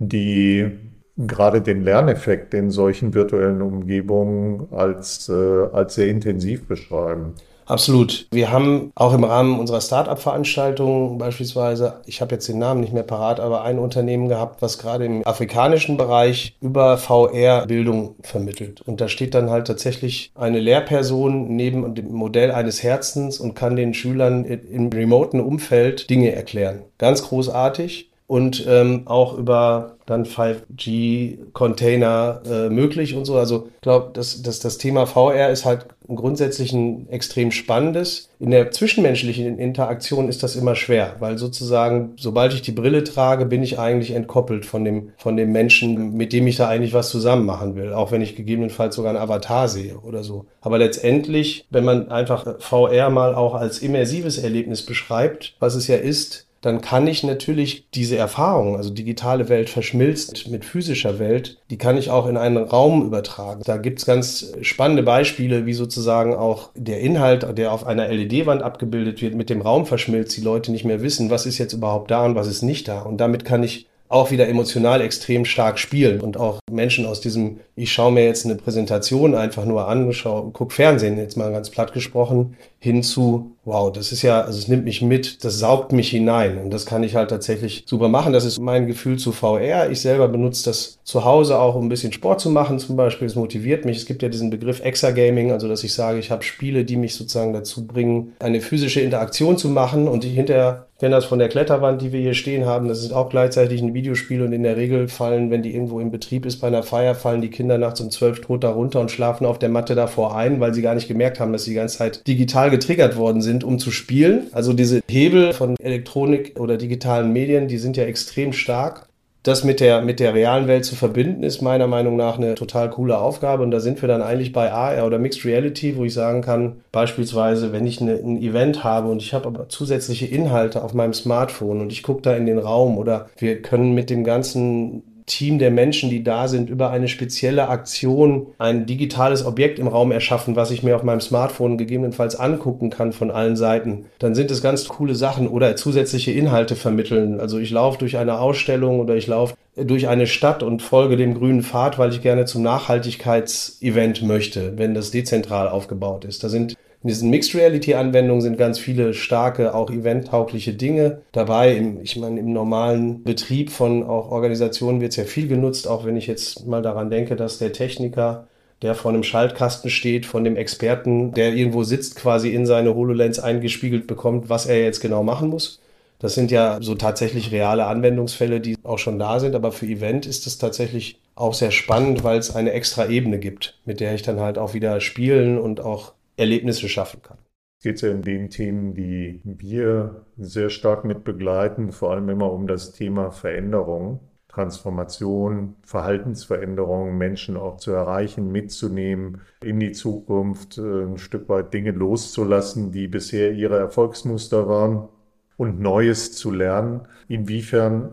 die 0.00 0.70
gerade 1.16 1.60
den 1.60 1.82
Lerneffekt 1.82 2.54
in 2.54 2.70
solchen 2.70 3.14
virtuellen 3.14 3.62
Umgebungen 3.62 4.68
als, 4.72 5.28
äh, 5.28 5.32
als 5.72 5.94
sehr 5.94 6.08
intensiv 6.08 6.66
beschreiben. 6.66 7.34
Absolut. 7.70 8.26
Wir 8.32 8.50
haben 8.50 8.90
auch 8.96 9.14
im 9.14 9.22
Rahmen 9.22 9.60
unserer 9.60 9.80
Start-up-Veranstaltung 9.80 11.18
beispielsweise, 11.18 12.00
ich 12.04 12.20
habe 12.20 12.34
jetzt 12.34 12.48
den 12.48 12.58
Namen 12.58 12.80
nicht 12.80 12.92
mehr 12.92 13.04
parat, 13.04 13.38
aber 13.38 13.62
ein 13.62 13.78
Unternehmen 13.78 14.28
gehabt, 14.28 14.60
was 14.60 14.76
gerade 14.78 15.04
im 15.04 15.24
afrikanischen 15.24 15.96
Bereich 15.96 16.56
über 16.60 16.98
VR 16.98 17.66
Bildung 17.66 18.16
vermittelt. 18.22 18.80
Und 18.80 19.00
da 19.00 19.06
steht 19.06 19.34
dann 19.34 19.50
halt 19.50 19.68
tatsächlich 19.68 20.32
eine 20.34 20.58
Lehrperson 20.58 21.54
neben 21.54 21.94
dem 21.94 22.10
Modell 22.10 22.50
eines 22.50 22.82
Herzens 22.82 23.38
und 23.38 23.54
kann 23.54 23.76
den 23.76 23.94
Schülern 23.94 24.44
im 24.44 24.88
remoten 24.88 25.40
Umfeld 25.40 26.10
Dinge 26.10 26.32
erklären. 26.32 26.82
Ganz 26.98 27.22
großartig 27.22 28.09
und 28.30 28.64
ähm, 28.68 29.02
auch 29.06 29.36
über 29.36 29.96
dann 30.06 30.24
5G-Container 30.24 32.42
äh, 32.48 32.68
möglich 32.68 33.16
und 33.16 33.24
so. 33.24 33.36
Also 33.36 33.66
ich 33.74 33.80
glaube, 33.80 34.10
dass, 34.12 34.40
dass 34.42 34.60
das 34.60 34.78
Thema 34.78 35.06
VR 35.06 35.50
ist 35.50 35.64
halt 35.64 35.86
grundsätzlich 36.06 36.72
ein 36.72 37.08
extrem 37.10 37.50
spannendes. 37.50 38.28
In 38.38 38.52
der 38.52 38.70
zwischenmenschlichen 38.70 39.58
Interaktion 39.58 40.28
ist 40.28 40.44
das 40.44 40.54
immer 40.54 40.76
schwer, 40.76 41.16
weil 41.18 41.38
sozusagen, 41.38 42.12
sobald 42.16 42.54
ich 42.54 42.62
die 42.62 42.70
Brille 42.70 43.02
trage, 43.02 43.46
bin 43.46 43.64
ich 43.64 43.80
eigentlich 43.80 44.12
entkoppelt 44.12 44.64
von 44.64 44.84
dem, 44.84 45.10
von 45.16 45.36
dem 45.36 45.50
Menschen, 45.50 46.16
mit 46.16 46.32
dem 46.32 46.46
ich 46.46 46.54
da 46.54 46.68
eigentlich 46.68 46.92
was 46.92 47.10
zusammen 47.10 47.46
machen 47.46 47.74
will, 47.74 47.92
auch 47.92 48.12
wenn 48.12 48.22
ich 48.22 48.36
gegebenenfalls 48.36 48.94
sogar 48.94 49.10
einen 49.10 49.18
Avatar 49.18 49.66
sehe 49.66 49.98
oder 49.98 50.22
so. 50.22 50.46
Aber 50.60 50.78
letztendlich, 50.78 51.66
wenn 51.70 51.84
man 51.84 52.12
einfach 52.12 52.60
VR 52.60 53.10
mal 53.10 53.34
auch 53.34 53.56
als 53.56 53.80
immersives 53.80 54.38
Erlebnis 54.38 54.86
beschreibt, 54.86 55.56
was 55.58 55.74
es 55.74 55.88
ja 55.88 55.96
ist, 55.96 56.46
dann 56.60 56.82
kann 56.82 57.06
ich 57.06 57.22
natürlich 57.24 57.88
diese 57.94 58.16
Erfahrung, 58.16 58.76
also 58.76 58.90
digitale 58.90 59.48
Welt 59.48 59.70
verschmilzt 59.70 60.48
mit 60.48 60.64
physischer 60.64 61.18
Welt, 61.18 61.58
die 61.70 61.78
kann 61.78 61.96
ich 61.96 62.10
auch 62.10 62.26
in 62.26 62.36
einen 62.36 62.58
Raum 62.58 63.06
übertragen. 63.06 63.62
Da 63.64 63.78
gibt's 63.78 64.04
ganz 64.04 64.52
spannende 64.60 65.02
Beispiele, 65.02 65.64
wie 65.64 65.72
sozusagen 65.72 66.34
auch 66.34 66.70
der 66.74 67.00
Inhalt, 67.00 67.46
der 67.56 67.72
auf 67.72 67.86
einer 67.86 68.08
LED-Wand 68.08 68.62
abgebildet 68.62 69.22
wird, 69.22 69.34
mit 69.34 69.48
dem 69.48 69.62
Raum 69.62 69.86
verschmilzt, 69.86 70.36
die 70.36 70.42
Leute 70.42 70.70
nicht 70.70 70.84
mehr 70.84 71.02
wissen, 71.02 71.30
was 71.30 71.46
ist 71.46 71.58
jetzt 71.58 71.72
überhaupt 71.72 72.10
da 72.10 72.26
und 72.26 72.34
was 72.34 72.46
ist 72.46 72.62
nicht 72.62 72.88
da. 72.88 73.00
Und 73.02 73.18
damit 73.18 73.44
kann 73.44 73.62
ich 73.62 73.86
auch 74.10 74.32
wieder 74.32 74.48
emotional 74.48 75.00
extrem 75.00 75.44
stark 75.44 75.78
spielen 75.78 76.20
und 76.20 76.36
auch 76.36 76.58
Menschen 76.68 77.06
aus 77.06 77.20
diesem, 77.20 77.60
ich 77.76 77.92
schaue 77.92 78.10
mir 78.10 78.24
jetzt 78.24 78.44
eine 78.44 78.56
Präsentation 78.56 79.36
einfach 79.36 79.64
nur 79.64 79.86
an, 79.86 80.12
schau, 80.12 80.50
guck 80.52 80.72
Fernsehen, 80.72 81.16
jetzt 81.16 81.36
mal 81.36 81.52
ganz 81.52 81.70
platt 81.70 81.92
gesprochen, 81.92 82.56
hinzu, 82.80 83.52
wow, 83.64 83.92
das 83.92 84.10
ist 84.10 84.22
ja, 84.22 84.40
also 84.40 84.58
es 84.58 84.68
nimmt 84.68 84.84
mich 84.84 85.02
mit, 85.02 85.44
das 85.44 85.58
saugt 85.58 85.92
mich 85.92 86.10
hinein 86.10 86.58
und 86.58 86.70
das 86.70 86.86
kann 86.86 87.02
ich 87.02 87.14
halt 87.14 87.30
tatsächlich 87.30 87.84
super 87.86 88.08
machen. 88.08 88.32
Das 88.32 88.44
ist 88.44 88.58
mein 88.58 88.86
Gefühl 88.86 89.18
zu 89.18 89.32
VR. 89.32 89.90
Ich 89.90 90.00
selber 90.00 90.28
benutze 90.28 90.64
das 90.64 90.98
zu 91.04 91.24
Hause 91.24 91.58
auch, 91.58 91.74
um 91.74 91.86
ein 91.86 91.88
bisschen 91.88 92.12
Sport 92.12 92.40
zu 92.40 92.50
machen 92.50 92.78
zum 92.78 92.96
Beispiel. 92.96 93.26
Es 93.26 93.34
motiviert 93.34 93.84
mich. 93.84 93.98
Es 93.98 94.06
gibt 94.06 94.22
ja 94.22 94.28
diesen 94.28 94.50
Begriff 94.50 94.80
Exagaming, 94.80 95.52
also 95.52 95.68
dass 95.68 95.84
ich 95.84 95.92
sage, 95.92 96.18
ich 96.18 96.30
habe 96.30 96.42
Spiele, 96.42 96.84
die 96.84 96.96
mich 96.96 97.14
sozusagen 97.14 97.52
dazu 97.52 97.86
bringen, 97.86 98.32
eine 98.38 98.60
physische 98.60 99.00
Interaktion 99.00 99.58
zu 99.58 99.68
machen 99.68 100.08
und 100.08 100.24
die 100.24 100.30
hinterher 100.30 100.86
kenne 101.00 101.16
das 101.16 101.24
von 101.24 101.38
der 101.38 101.48
Kletterwand, 101.48 102.02
die 102.02 102.12
wir 102.12 102.20
hier 102.20 102.34
stehen 102.34 102.66
haben. 102.66 102.86
Das 102.86 103.02
ist 103.02 103.12
auch 103.12 103.30
gleichzeitig 103.30 103.80
ein 103.80 103.94
Videospiel 103.94 104.42
und 104.42 104.52
in 104.52 104.62
der 104.62 104.76
Regel 104.76 105.08
fallen, 105.08 105.50
wenn 105.50 105.62
die 105.62 105.74
irgendwo 105.74 105.98
im 105.98 106.10
Betrieb 106.10 106.44
ist 106.44 106.58
bei 106.58 106.66
einer 106.66 106.82
Feier, 106.82 107.14
fallen 107.14 107.40
die 107.40 107.48
Kinder 107.48 107.78
nachts 107.78 108.02
um 108.02 108.10
zwölf 108.10 108.42
tot 108.42 108.62
darunter 108.62 109.00
und 109.00 109.10
schlafen 109.10 109.46
auf 109.46 109.58
der 109.58 109.70
Matte 109.70 109.94
davor 109.94 110.36
ein, 110.36 110.60
weil 110.60 110.74
sie 110.74 110.82
gar 110.82 110.94
nicht 110.94 111.08
gemerkt 111.08 111.40
haben, 111.40 111.54
dass 111.54 111.64
sie 111.64 111.70
die 111.70 111.76
ganze 111.76 111.96
Zeit 111.96 112.26
digital 112.28 112.70
getriggert 112.70 113.16
worden 113.16 113.40
sind, 113.40 113.49
um 113.58 113.78
zu 113.78 113.90
spielen. 113.90 114.46
Also 114.52 114.72
diese 114.72 115.02
Hebel 115.08 115.52
von 115.52 115.76
Elektronik 115.80 116.58
oder 116.58 116.76
digitalen 116.76 117.32
Medien, 117.32 117.68
die 117.68 117.78
sind 117.78 117.96
ja 117.96 118.04
extrem 118.04 118.52
stark. 118.52 119.06
Das 119.42 119.64
mit 119.64 119.80
der, 119.80 120.02
mit 120.02 120.20
der 120.20 120.34
realen 120.34 120.68
Welt 120.68 120.84
zu 120.84 120.94
verbinden, 120.94 121.42
ist 121.44 121.62
meiner 121.62 121.86
Meinung 121.86 122.14
nach 122.14 122.36
eine 122.36 122.56
total 122.56 122.90
coole 122.90 123.16
Aufgabe. 123.16 123.62
Und 123.62 123.70
da 123.70 123.80
sind 123.80 124.02
wir 124.02 124.08
dann 124.08 124.20
eigentlich 124.20 124.52
bei 124.52 124.70
AR 124.70 125.06
oder 125.06 125.18
Mixed 125.18 125.46
Reality, 125.46 125.96
wo 125.96 126.04
ich 126.04 126.12
sagen 126.12 126.42
kann, 126.42 126.82
beispielsweise, 126.92 127.72
wenn 127.72 127.86
ich 127.86 128.02
eine, 128.02 128.16
ein 128.16 128.42
Event 128.42 128.84
habe 128.84 129.08
und 129.08 129.22
ich 129.22 129.32
habe 129.32 129.46
aber 129.46 129.70
zusätzliche 129.70 130.26
Inhalte 130.26 130.84
auf 130.84 130.92
meinem 130.92 131.14
Smartphone 131.14 131.80
und 131.80 131.90
ich 131.90 132.02
gucke 132.02 132.20
da 132.20 132.36
in 132.36 132.44
den 132.44 132.58
Raum 132.58 132.98
oder 132.98 133.30
wir 133.38 133.62
können 133.62 133.94
mit 133.94 134.10
dem 134.10 134.24
ganzen 134.24 135.04
Team 135.30 135.58
der 135.58 135.70
Menschen, 135.70 136.10
die 136.10 136.24
da 136.24 136.48
sind, 136.48 136.68
über 136.68 136.90
eine 136.90 137.08
spezielle 137.08 137.68
Aktion 137.68 138.48
ein 138.58 138.84
digitales 138.84 139.46
Objekt 139.46 139.78
im 139.78 139.86
Raum 139.86 140.10
erschaffen, 140.10 140.56
was 140.56 140.72
ich 140.72 140.82
mir 140.82 140.96
auf 140.96 141.04
meinem 141.04 141.20
Smartphone 141.20 141.78
gegebenenfalls 141.78 142.34
angucken 142.34 142.90
kann 142.90 143.12
von 143.12 143.30
allen 143.30 143.56
Seiten, 143.56 144.06
dann 144.18 144.34
sind 144.34 144.50
es 144.50 144.60
ganz 144.60 144.88
coole 144.88 145.14
Sachen 145.14 145.46
oder 145.46 145.76
zusätzliche 145.76 146.32
Inhalte 146.32 146.74
vermitteln. 146.74 147.40
Also 147.40 147.58
ich 147.58 147.70
laufe 147.70 147.98
durch 147.98 148.18
eine 148.18 148.40
Ausstellung 148.40 148.98
oder 148.98 149.14
ich 149.14 149.28
laufe 149.28 149.54
durch 149.76 150.08
eine 150.08 150.26
Stadt 150.26 150.62
und 150.64 150.82
folge 150.82 151.16
dem 151.16 151.34
grünen 151.34 151.62
Pfad, 151.62 151.98
weil 151.98 152.10
ich 152.10 152.22
gerne 152.22 152.44
zum 152.44 152.62
Nachhaltigkeitsevent 152.62 154.22
möchte, 154.22 154.76
wenn 154.76 154.94
das 154.94 155.12
dezentral 155.12 155.68
aufgebaut 155.68 156.24
ist. 156.24 156.42
Da 156.42 156.48
sind 156.48 156.76
in 157.02 157.08
diesen 157.08 157.30
Mixed 157.30 157.54
Reality 157.54 157.94
Anwendungen 157.94 158.42
sind 158.42 158.58
ganz 158.58 158.78
viele 158.78 159.14
starke, 159.14 159.74
auch 159.74 159.90
eventtaugliche 159.90 160.74
Dinge 160.74 161.22
dabei. 161.32 161.74
Im, 161.74 162.02
ich 162.02 162.16
meine, 162.16 162.38
im 162.38 162.52
normalen 162.52 163.22
Betrieb 163.22 163.70
von 163.70 164.02
auch 164.02 164.30
Organisationen 164.30 165.00
wird 165.00 165.12
es 165.12 165.16
ja 165.16 165.24
viel 165.24 165.48
genutzt, 165.48 165.88
auch 165.88 166.04
wenn 166.04 166.16
ich 166.16 166.26
jetzt 166.26 166.66
mal 166.66 166.82
daran 166.82 167.08
denke, 167.08 167.36
dass 167.36 167.58
der 167.58 167.72
Techniker 167.72 168.46
der 168.82 168.94
vor 168.94 169.10
einem 169.10 169.22
Schaltkasten 169.22 169.90
steht, 169.90 170.24
von 170.24 170.42
dem 170.42 170.56
Experten, 170.56 171.32
der 171.32 171.54
irgendwo 171.54 171.84
sitzt, 171.84 172.16
quasi 172.16 172.50
in 172.50 172.64
seine 172.64 172.94
HoloLens 172.94 173.38
eingespiegelt 173.38 174.06
bekommt, 174.06 174.48
was 174.48 174.66
er 174.66 174.82
jetzt 174.82 175.00
genau 175.00 175.22
machen 175.22 175.50
muss. 175.50 175.80
Das 176.18 176.34
sind 176.34 176.50
ja 176.50 176.78
so 176.80 176.94
tatsächlich 176.94 177.50
reale 177.50 177.86
Anwendungsfälle, 177.86 178.60
die 178.60 178.76
auch 178.82 178.98
schon 178.98 179.18
da 179.18 179.40
sind, 179.40 179.54
aber 179.54 179.72
für 179.72 179.86
Event 179.86 180.26
ist 180.26 180.46
es 180.46 180.58
tatsächlich 180.58 181.18
auch 181.34 181.54
sehr 181.54 181.70
spannend, 181.70 182.24
weil 182.24 182.38
es 182.38 182.54
eine 182.54 182.72
extra 182.72 183.06
Ebene 183.06 183.38
gibt, 183.38 183.78
mit 183.86 184.00
der 184.00 184.14
ich 184.14 184.22
dann 184.22 184.40
halt 184.40 184.58
auch 184.58 184.74
wieder 184.74 185.00
spielen 185.00 185.58
und 185.58 185.80
auch 185.80 186.12
Erlebnisse 186.36 186.88
schaffen 186.88 187.22
kann. 187.22 187.38
Es 187.78 187.84
geht 187.84 188.02
ja 188.02 188.10
in 188.10 188.22
den 188.22 188.50
Themen, 188.50 188.94
die 188.94 189.40
wir 189.44 190.26
sehr 190.36 190.70
stark 190.70 191.04
mit 191.04 191.24
begleiten, 191.24 191.92
vor 191.92 192.10
allem 192.12 192.28
immer 192.28 192.52
um 192.52 192.66
das 192.66 192.92
Thema 192.92 193.30
Veränderung. 193.30 194.20
Transformation, 194.50 195.76
Verhaltensveränderungen, 195.82 197.16
Menschen 197.16 197.56
auch 197.56 197.76
zu 197.76 197.92
erreichen, 197.92 198.50
mitzunehmen, 198.50 199.42
in 199.62 199.78
die 199.78 199.92
Zukunft 199.92 200.76
äh, 200.76 201.04
ein 201.04 201.18
Stück 201.18 201.48
weit 201.48 201.72
Dinge 201.72 201.92
loszulassen, 201.92 202.90
die 202.90 203.06
bisher 203.06 203.52
ihre 203.52 203.78
Erfolgsmuster 203.78 204.68
waren 204.68 205.08
und 205.56 205.80
Neues 205.80 206.32
zu 206.32 206.50
lernen. 206.50 207.02
Inwiefern 207.28 208.12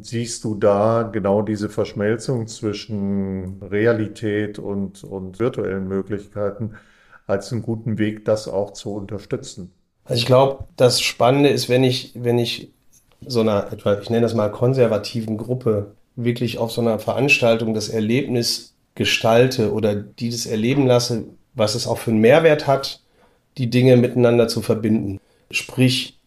siehst 0.00 0.44
du 0.44 0.54
da 0.54 1.02
genau 1.02 1.42
diese 1.42 1.68
Verschmelzung 1.68 2.46
zwischen 2.46 3.62
Realität 3.62 4.58
und, 4.58 5.04
und 5.04 5.38
virtuellen 5.38 5.86
Möglichkeiten 5.86 6.74
als 7.28 7.52
einen 7.52 7.62
guten 7.62 7.98
Weg, 7.98 8.24
das 8.24 8.48
auch 8.48 8.72
zu 8.72 8.92
unterstützen? 8.92 9.70
Also 10.04 10.18
ich 10.18 10.26
glaube, 10.26 10.64
das 10.76 11.00
Spannende 11.00 11.50
ist, 11.50 11.68
wenn 11.68 11.84
ich, 11.84 12.12
wenn 12.14 12.38
ich 12.38 12.72
so 13.26 13.40
einer, 13.40 13.72
etwa, 13.72 13.98
ich 14.00 14.10
nenne 14.10 14.22
das 14.22 14.34
mal 14.34 14.50
konservativen 14.50 15.36
Gruppe, 15.36 15.92
wirklich 16.16 16.58
auf 16.58 16.72
so 16.72 16.80
einer 16.80 16.98
Veranstaltung 16.98 17.74
das 17.74 17.88
Erlebnis 17.88 18.74
gestalte 18.94 19.72
oder 19.72 19.94
die 19.94 20.30
das 20.30 20.46
erleben 20.46 20.86
lasse, 20.86 21.24
was 21.54 21.74
es 21.74 21.86
auch 21.86 21.98
für 21.98 22.10
einen 22.10 22.20
Mehrwert 22.20 22.66
hat, 22.66 23.00
die 23.58 23.70
Dinge 23.70 23.96
miteinander 23.96 24.48
zu 24.48 24.62
verbinden. 24.62 25.20
Sprich, 25.50 26.17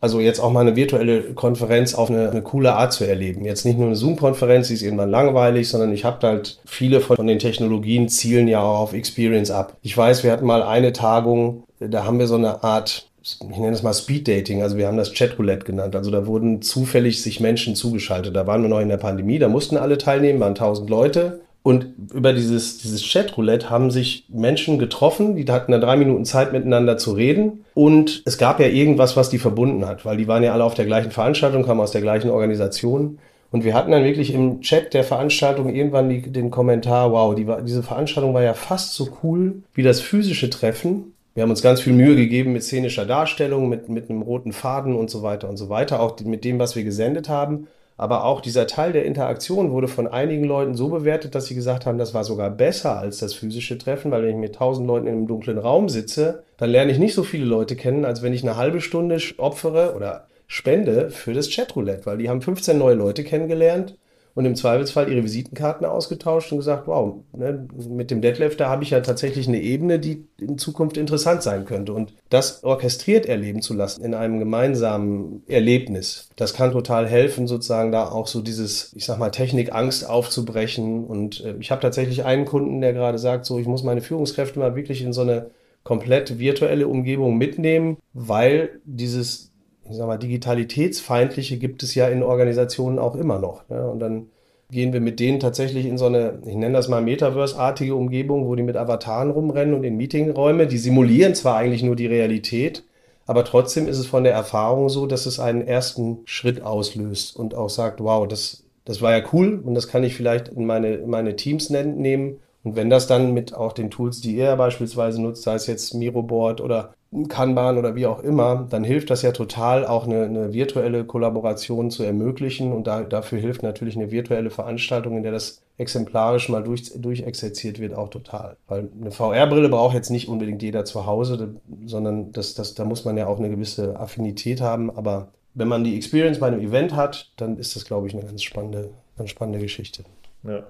also 0.00 0.20
jetzt 0.20 0.40
auch 0.40 0.52
mal 0.52 0.60
eine 0.60 0.76
virtuelle 0.76 1.34
Konferenz 1.34 1.94
auf 1.94 2.10
eine, 2.10 2.30
eine 2.30 2.42
coole 2.42 2.74
Art 2.74 2.92
zu 2.92 3.04
erleben. 3.04 3.44
Jetzt 3.44 3.64
nicht 3.64 3.78
nur 3.78 3.86
eine 3.86 3.96
Zoom-Konferenz, 3.96 4.68
die 4.68 4.74
ist 4.74 4.82
irgendwann 4.82 5.10
langweilig, 5.10 5.68
sondern 5.68 5.92
ich 5.92 6.04
habe 6.04 6.26
halt 6.26 6.60
viele 6.64 7.00
von 7.00 7.26
den 7.26 7.38
Technologien 7.38 8.08
zielen 8.08 8.48
ja 8.48 8.60
auch 8.60 8.80
auf 8.80 8.92
Experience 8.92 9.50
ab. 9.50 9.76
Ich 9.82 9.96
weiß, 9.96 10.22
wir 10.22 10.32
hatten 10.32 10.46
mal 10.46 10.62
eine 10.62 10.92
Tagung, 10.92 11.64
da 11.80 12.04
haben 12.04 12.18
wir 12.18 12.26
so 12.26 12.36
eine 12.36 12.62
Art 12.62 13.08
ich 13.26 13.58
nenne 13.58 13.72
es 13.72 13.82
mal 13.82 13.92
Speed 13.92 14.28
Dating, 14.28 14.62
also 14.62 14.76
wir 14.76 14.86
haben 14.86 14.96
das 14.96 15.12
Chatroulette 15.12 15.66
genannt. 15.66 15.96
Also 15.96 16.12
da 16.12 16.26
wurden 16.26 16.62
zufällig 16.62 17.22
sich 17.22 17.40
Menschen 17.40 17.74
zugeschaltet. 17.74 18.36
Da 18.36 18.46
waren 18.46 18.62
wir 18.62 18.68
noch 18.68 18.78
in 18.78 18.88
der 18.88 18.98
Pandemie, 18.98 19.40
da 19.40 19.48
mussten 19.48 19.76
alle 19.76 19.98
teilnehmen, 19.98 20.38
waren 20.38 20.50
1000 20.50 20.88
Leute. 20.88 21.40
Und 21.66 21.88
über 22.14 22.32
dieses, 22.32 22.78
dieses 22.78 23.02
Chatroulette 23.02 23.70
haben 23.70 23.90
sich 23.90 24.24
Menschen 24.28 24.78
getroffen, 24.78 25.34
die 25.34 25.44
hatten 25.50 25.72
da 25.72 25.80
drei 25.80 25.96
Minuten 25.96 26.24
Zeit 26.24 26.52
miteinander 26.52 26.96
zu 26.96 27.10
reden. 27.10 27.64
Und 27.74 28.22
es 28.24 28.38
gab 28.38 28.60
ja 28.60 28.68
irgendwas, 28.68 29.16
was 29.16 29.30
die 29.30 29.38
verbunden 29.38 29.84
hat, 29.84 30.04
weil 30.04 30.16
die 30.16 30.28
waren 30.28 30.44
ja 30.44 30.52
alle 30.52 30.62
auf 30.62 30.74
der 30.74 30.84
gleichen 30.84 31.10
Veranstaltung, 31.10 31.64
kamen 31.64 31.80
aus 31.80 31.90
der 31.90 32.02
gleichen 32.02 32.30
Organisation. 32.30 33.18
Und 33.50 33.64
wir 33.64 33.74
hatten 33.74 33.90
dann 33.90 34.04
wirklich 34.04 34.32
im 34.32 34.60
Chat 34.60 34.94
der 34.94 35.02
Veranstaltung 35.02 35.74
irgendwann 35.74 36.08
die, 36.08 36.30
den 36.30 36.52
Kommentar, 36.52 37.10
wow, 37.10 37.34
die 37.34 37.48
diese 37.64 37.82
Veranstaltung 37.82 38.32
war 38.32 38.44
ja 38.44 38.54
fast 38.54 38.94
so 38.94 39.08
cool 39.24 39.64
wie 39.74 39.82
das 39.82 40.00
physische 40.00 40.48
Treffen. 40.48 41.14
Wir 41.34 41.42
haben 41.42 41.50
uns 41.50 41.62
ganz 41.62 41.80
viel 41.80 41.94
Mühe 41.94 42.14
gegeben 42.14 42.52
mit 42.52 42.62
szenischer 42.62 43.06
Darstellung, 43.06 43.68
mit, 43.68 43.88
mit 43.88 44.08
einem 44.08 44.22
roten 44.22 44.52
Faden 44.52 44.94
und 44.94 45.10
so 45.10 45.24
weiter 45.24 45.48
und 45.48 45.56
so 45.56 45.68
weiter, 45.68 45.98
auch 45.98 46.16
mit 46.20 46.44
dem, 46.44 46.60
was 46.60 46.76
wir 46.76 46.84
gesendet 46.84 47.28
haben. 47.28 47.66
Aber 47.98 48.24
auch 48.24 48.40
dieser 48.40 48.66
Teil 48.66 48.92
der 48.92 49.06
Interaktion 49.06 49.70
wurde 49.70 49.88
von 49.88 50.06
einigen 50.06 50.44
Leuten 50.44 50.74
so 50.74 50.88
bewertet, 50.88 51.34
dass 51.34 51.46
sie 51.46 51.54
gesagt 51.54 51.86
haben, 51.86 51.96
das 51.96 52.12
war 52.12 52.24
sogar 52.24 52.50
besser 52.50 52.98
als 52.98 53.18
das 53.18 53.32
physische 53.32 53.78
Treffen, 53.78 54.10
weil 54.10 54.22
wenn 54.22 54.30
ich 54.30 54.36
mit 54.36 54.56
tausend 54.56 54.86
Leuten 54.86 55.06
in 55.06 55.14
einem 55.14 55.26
dunklen 55.26 55.58
Raum 55.58 55.88
sitze, 55.88 56.42
dann 56.58 56.70
lerne 56.70 56.92
ich 56.92 56.98
nicht 56.98 57.14
so 57.14 57.22
viele 57.22 57.46
Leute 57.46 57.74
kennen, 57.74 58.04
als 58.04 58.22
wenn 58.22 58.34
ich 58.34 58.42
eine 58.42 58.56
halbe 58.56 58.82
Stunde 58.82 59.18
opfere 59.38 59.94
oder 59.96 60.26
spende 60.46 61.10
für 61.10 61.32
das 61.32 61.50
Chatroulette, 61.50 62.06
weil 62.06 62.18
die 62.18 62.28
haben 62.28 62.42
15 62.42 62.76
neue 62.76 62.94
Leute 62.94 63.24
kennengelernt 63.24 63.96
und 64.36 64.44
im 64.44 64.54
Zweifelsfall 64.54 65.10
ihre 65.10 65.24
Visitenkarten 65.24 65.86
ausgetauscht 65.86 66.52
und 66.52 66.58
gesagt, 66.58 66.86
wow, 66.86 67.14
ne, 67.32 67.66
mit 67.88 68.10
dem 68.10 68.20
Detlef, 68.20 68.54
da 68.54 68.68
habe 68.68 68.84
ich 68.84 68.90
ja 68.90 69.00
tatsächlich 69.00 69.48
eine 69.48 69.62
Ebene, 69.62 69.98
die 69.98 70.26
in 70.38 70.58
Zukunft 70.58 70.98
interessant 70.98 71.42
sein 71.42 71.64
könnte. 71.64 71.94
Und 71.94 72.12
das 72.28 72.62
orchestriert 72.62 73.24
erleben 73.24 73.62
zu 73.62 73.72
lassen 73.72 74.04
in 74.04 74.12
einem 74.12 74.38
gemeinsamen 74.38 75.42
Erlebnis, 75.48 76.28
das 76.36 76.52
kann 76.52 76.72
total 76.72 77.08
helfen, 77.08 77.46
sozusagen 77.46 77.92
da 77.92 78.10
auch 78.10 78.26
so 78.26 78.42
dieses, 78.42 78.92
ich 78.94 79.06
sag 79.06 79.18
mal, 79.18 79.30
Technikangst 79.30 80.06
aufzubrechen. 80.06 81.06
Und 81.06 81.42
äh, 81.42 81.54
ich 81.58 81.70
habe 81.70 81.80
tatsächlich 81.80 82.26
einen 82.26 82.44
Kunden, 82.44 82.82
der 82.82 82.92
gerade 82.92 83.18
sagt, 83.18 83.46
so, 83.46 83.58
ich 83.58 83.66
muss 83.66 83.84
meine 83.84 84.02
Führungskräfte 84.02 84.58
mal 84.58 84.76
wirklich 84.76 85.00
in 85.00 85.14
so 85.14 85.22
eine 85.22 85.50
komplett 85.82 86.38
virtuelle 86.38 86.88
Umgebung 86.88 87.38
mitnehmen, 87.38 87.96
weil 88.12 88.80
dieses 88.84 89.50
ich 89.88 89.96
sag 89.96 90.06
mal, 90.06 90.18
Digitalitätsfeindliche 90.18 91.58
gibt 91.58 91.82
es 91.82 91.94
ja 91.94 92.08
in 92.08 92.22
Organisationen 92.22 92.98
auch 92.98 93.14
immer 93.14 93.38
noch. 93.38 93.64
Ja? 93.68 93.86
Und 93.86 94.00
dann 94.00 94.26
gehen 94.70 94.92
wir 94.92 95.00
mit 95.00 95.20
denen 95.20 95.38
tatsächlich 95.40 95.86
in 95.86 95.98
so 95.98 96.06
eine, 96.06 96.40
ich 96.44 96.56
nenne 96.56 96.74
das 96.74 96.88
mal 96.88 97.00
Metaverse-artige 97.00 97.94
Umgebung, 97.94 98.46
wo 98.46 98.54
die 98.56 98.62
mit 98.62 98.76
Avataren 98.76 99.30
rumrennen 99.30 99.74
und 99.74 99.84
in 99.84 99.96
Meetingräume. 99.96 100.66
Die 100.66 100.78
simulieren 100.78 101.34
zwar 101.34 101.56
eigentlich 101.56 101.82
nur 101.82 101.96
die 101.96 102.06
Realität, 102.06 102.84
aber 103.26 103.44
trotzdem 103.44 103.86
ist 103.86 103.98
es 103.98 104.06
von 104.06 104.24
der 104.24 104.32
Erfahrung 104.32 104.88
so, 104.88 105.06
dass 105.06 105.26
es 105.26 105.38
einen 105.38 105.66
ersten 105.66 106.18
Schritt 106.24 106.62
auslöst 106.62 107.36
und 107.36 107.54
auch 107.54 107.70
sagt, 107.70 108.00
wow, 108.00 108.26
das, 108.26 108.64
das 108.84 109.02
war 109.02 109.16
ja 109.16 109.24
cool 109.32 109.60
und 109.64 109.74
das 109.74 109.88
kann 109.88 110.04
ich 110.04 110.14
vielleicht 110.14 110.48
in 110.48 110.66
meine, 110.66 110.98
meine 111.06 111.36
Teams 111.36 111.70
nehmen. 111.70 112.40
Und 112.64 112.74
wenn 112.74 112.90
das 112.90 113.06
dann 113.06 113.32
mit 113.32 113.54
auch 113.54 113.72
den 113.72 113.92
Tools, 113.92 114.20
die 114.20 114.36
ihr 114.36 114.56
beispielsweise 114.56 115.22
nutzt, 115.22 115.44
sei 115.44 115.54
es 115.54 115.68
jetzt 115.68 115.94
Miroboard 115.94 116.60
oder 116.60 116.94
Kanban 117.28 117.78
oder 117.78 117.94
wie 117.94 118.06
auch 118.06 118.20
immer, 118.22 118.66
dann 118.68 118.84
hilft 118.84 119.10
das 119.10 119.22
ja 119.22 119.32
total, 119.32 119.86
auch 119.86 120.06
eine, 120.06 120.24
eine 120.24 120.52
virtuelle 120.52 121.04
Kollaboration 121.04 121.90
zu 121.90 122.02
ermöglichen. 122.02 122.72
Und 122.72 122.86
da, 122.86 123.02
dafür 123.02 123.38
hilft 123.38 123.62
natürlich 123.62 123.96
eine 123.96 124.10
virtuelle 124.10 124.50
Veranstaltung, 124.50 125.16
in 125.16 125.22
der 125.22 125.32
das 125.32 125.62
exemplarisch 125.78 126.48
mal 126.48 126.62
durch, 126.62 126.92
durchexerziert 126.96 127.78
wird, 127.78 127.94
auch 127.94 128.08
total. 128.08 128.56
Weil 128.66 128.88
eine 129.00 129.10
VR-Brille 129.10 129.68
braucht 129.68 129.94
jetzt 129.94 130.10
nicht 130.10 130.28
unbedingt 130.28 130.62
jeder 130.62 130.84
zu 130.84 131.06
Hause, 131.06 131.56
sondern 131.84 132.32
das, 132.32 132.54
das, 132.54 132.74
da 132.74 132.84
muss 132.84 133.04
man 133.04 133.16
ja 133.16 133.26
auch 133.26 133.38
eine 133.38 133.50
gewisse 133.50 133.98
Affinität 133.98 134.60
haben. 134.60 134.90
Aber 134.94 135.28
wenn 135.54 135.68
man 135.68 135.84
die 135.84 135.96
Experience 135.96 136.40
bei 136.40 136.48
einem 136.48 136.60
Event 136.60 136.94
hat, 136.94 137.30
dann 137.36 137.56
ist 137.56 137.76
das, 137.76 137.84
glaube 137.84 138.08
ich, 138.08 138.14
eine 138.14 138.24
ganz 138.24 138.42
spannende, 138.42 138.90
ganz 139.16 139.30
spannende 139.30 139.60
Geschichte. 139.60 140.04
Ja. 140.42 140.64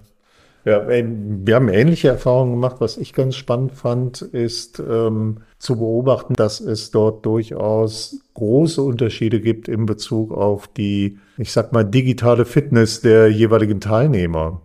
Ja, 0.66 0.84
wir 0.88 1.54
haben 1.54 1.68
ähnliche 1.68 2.08
Erfahrungen 2.08 2.54
gemacht. 2.54 2.76
Was 2.80 2.96
ich 2.96 3.12
ganz 3.12 3.36
spannend 3.36 3.70
fand, 3.70 4.20
ist 4.20 4.80
ähm, 4.80 5.42
zu 5.60 5.76
beobachten, 5.76 6.34
dass 6.34 6.58
es 6.58 6.90
dort 6.90 7.24
durchaus 7.24 8.18
große 8.34 8.82
Unterschiede 8.82 9.40
gibt 9.40 9.68
in 9.68 9.86
Bezug 9.86 10.32
auf 10.32 10.66
die, 10.66 11.18
ich 11.38 11.52
sag 11.52 11.72
mal, 11.72 11.84
digitale 11.84 12.44
Fitness 12.44 13.00
der 13.00 13.30
jeweiligen 13.30 13.80
Teilnehmer. 13.80 14.62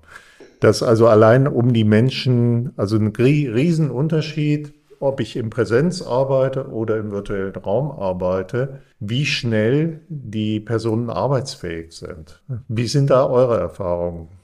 Dass 0.60 0.82
also 0.82 1.06
allein 1.06 1.48
um 1.48 1.72
die 1.72 1.84
Menschen, 1.84 2.74
also 2.78 2.98
ein 2.98 3.14
Riesenunterschied, 3.16 4.74
ob 5.00 5.20
ich 5.20 5.36
in 5.36 5.52
Präsenz 5.52 6.02
arbeite 6.02 6.70
oder 6.70 6.98
im 6.98 7.12
virtuellen 7.12 7.56
Raum 7.56 7.92
arbeite, 7.92 8.80
wie 9.00 9.28
schnell 9.28 10.02
die 10.10 10.60
Personen 10.62 11.12
arbeitsfähig 11.12 11.92
sind. 11.92 12.42
Wie 12.68 12.88
sind 12.88 13.12
da 13.12 13.28
eure 13.28 13.60
Erfahrungen? 13.60 14.41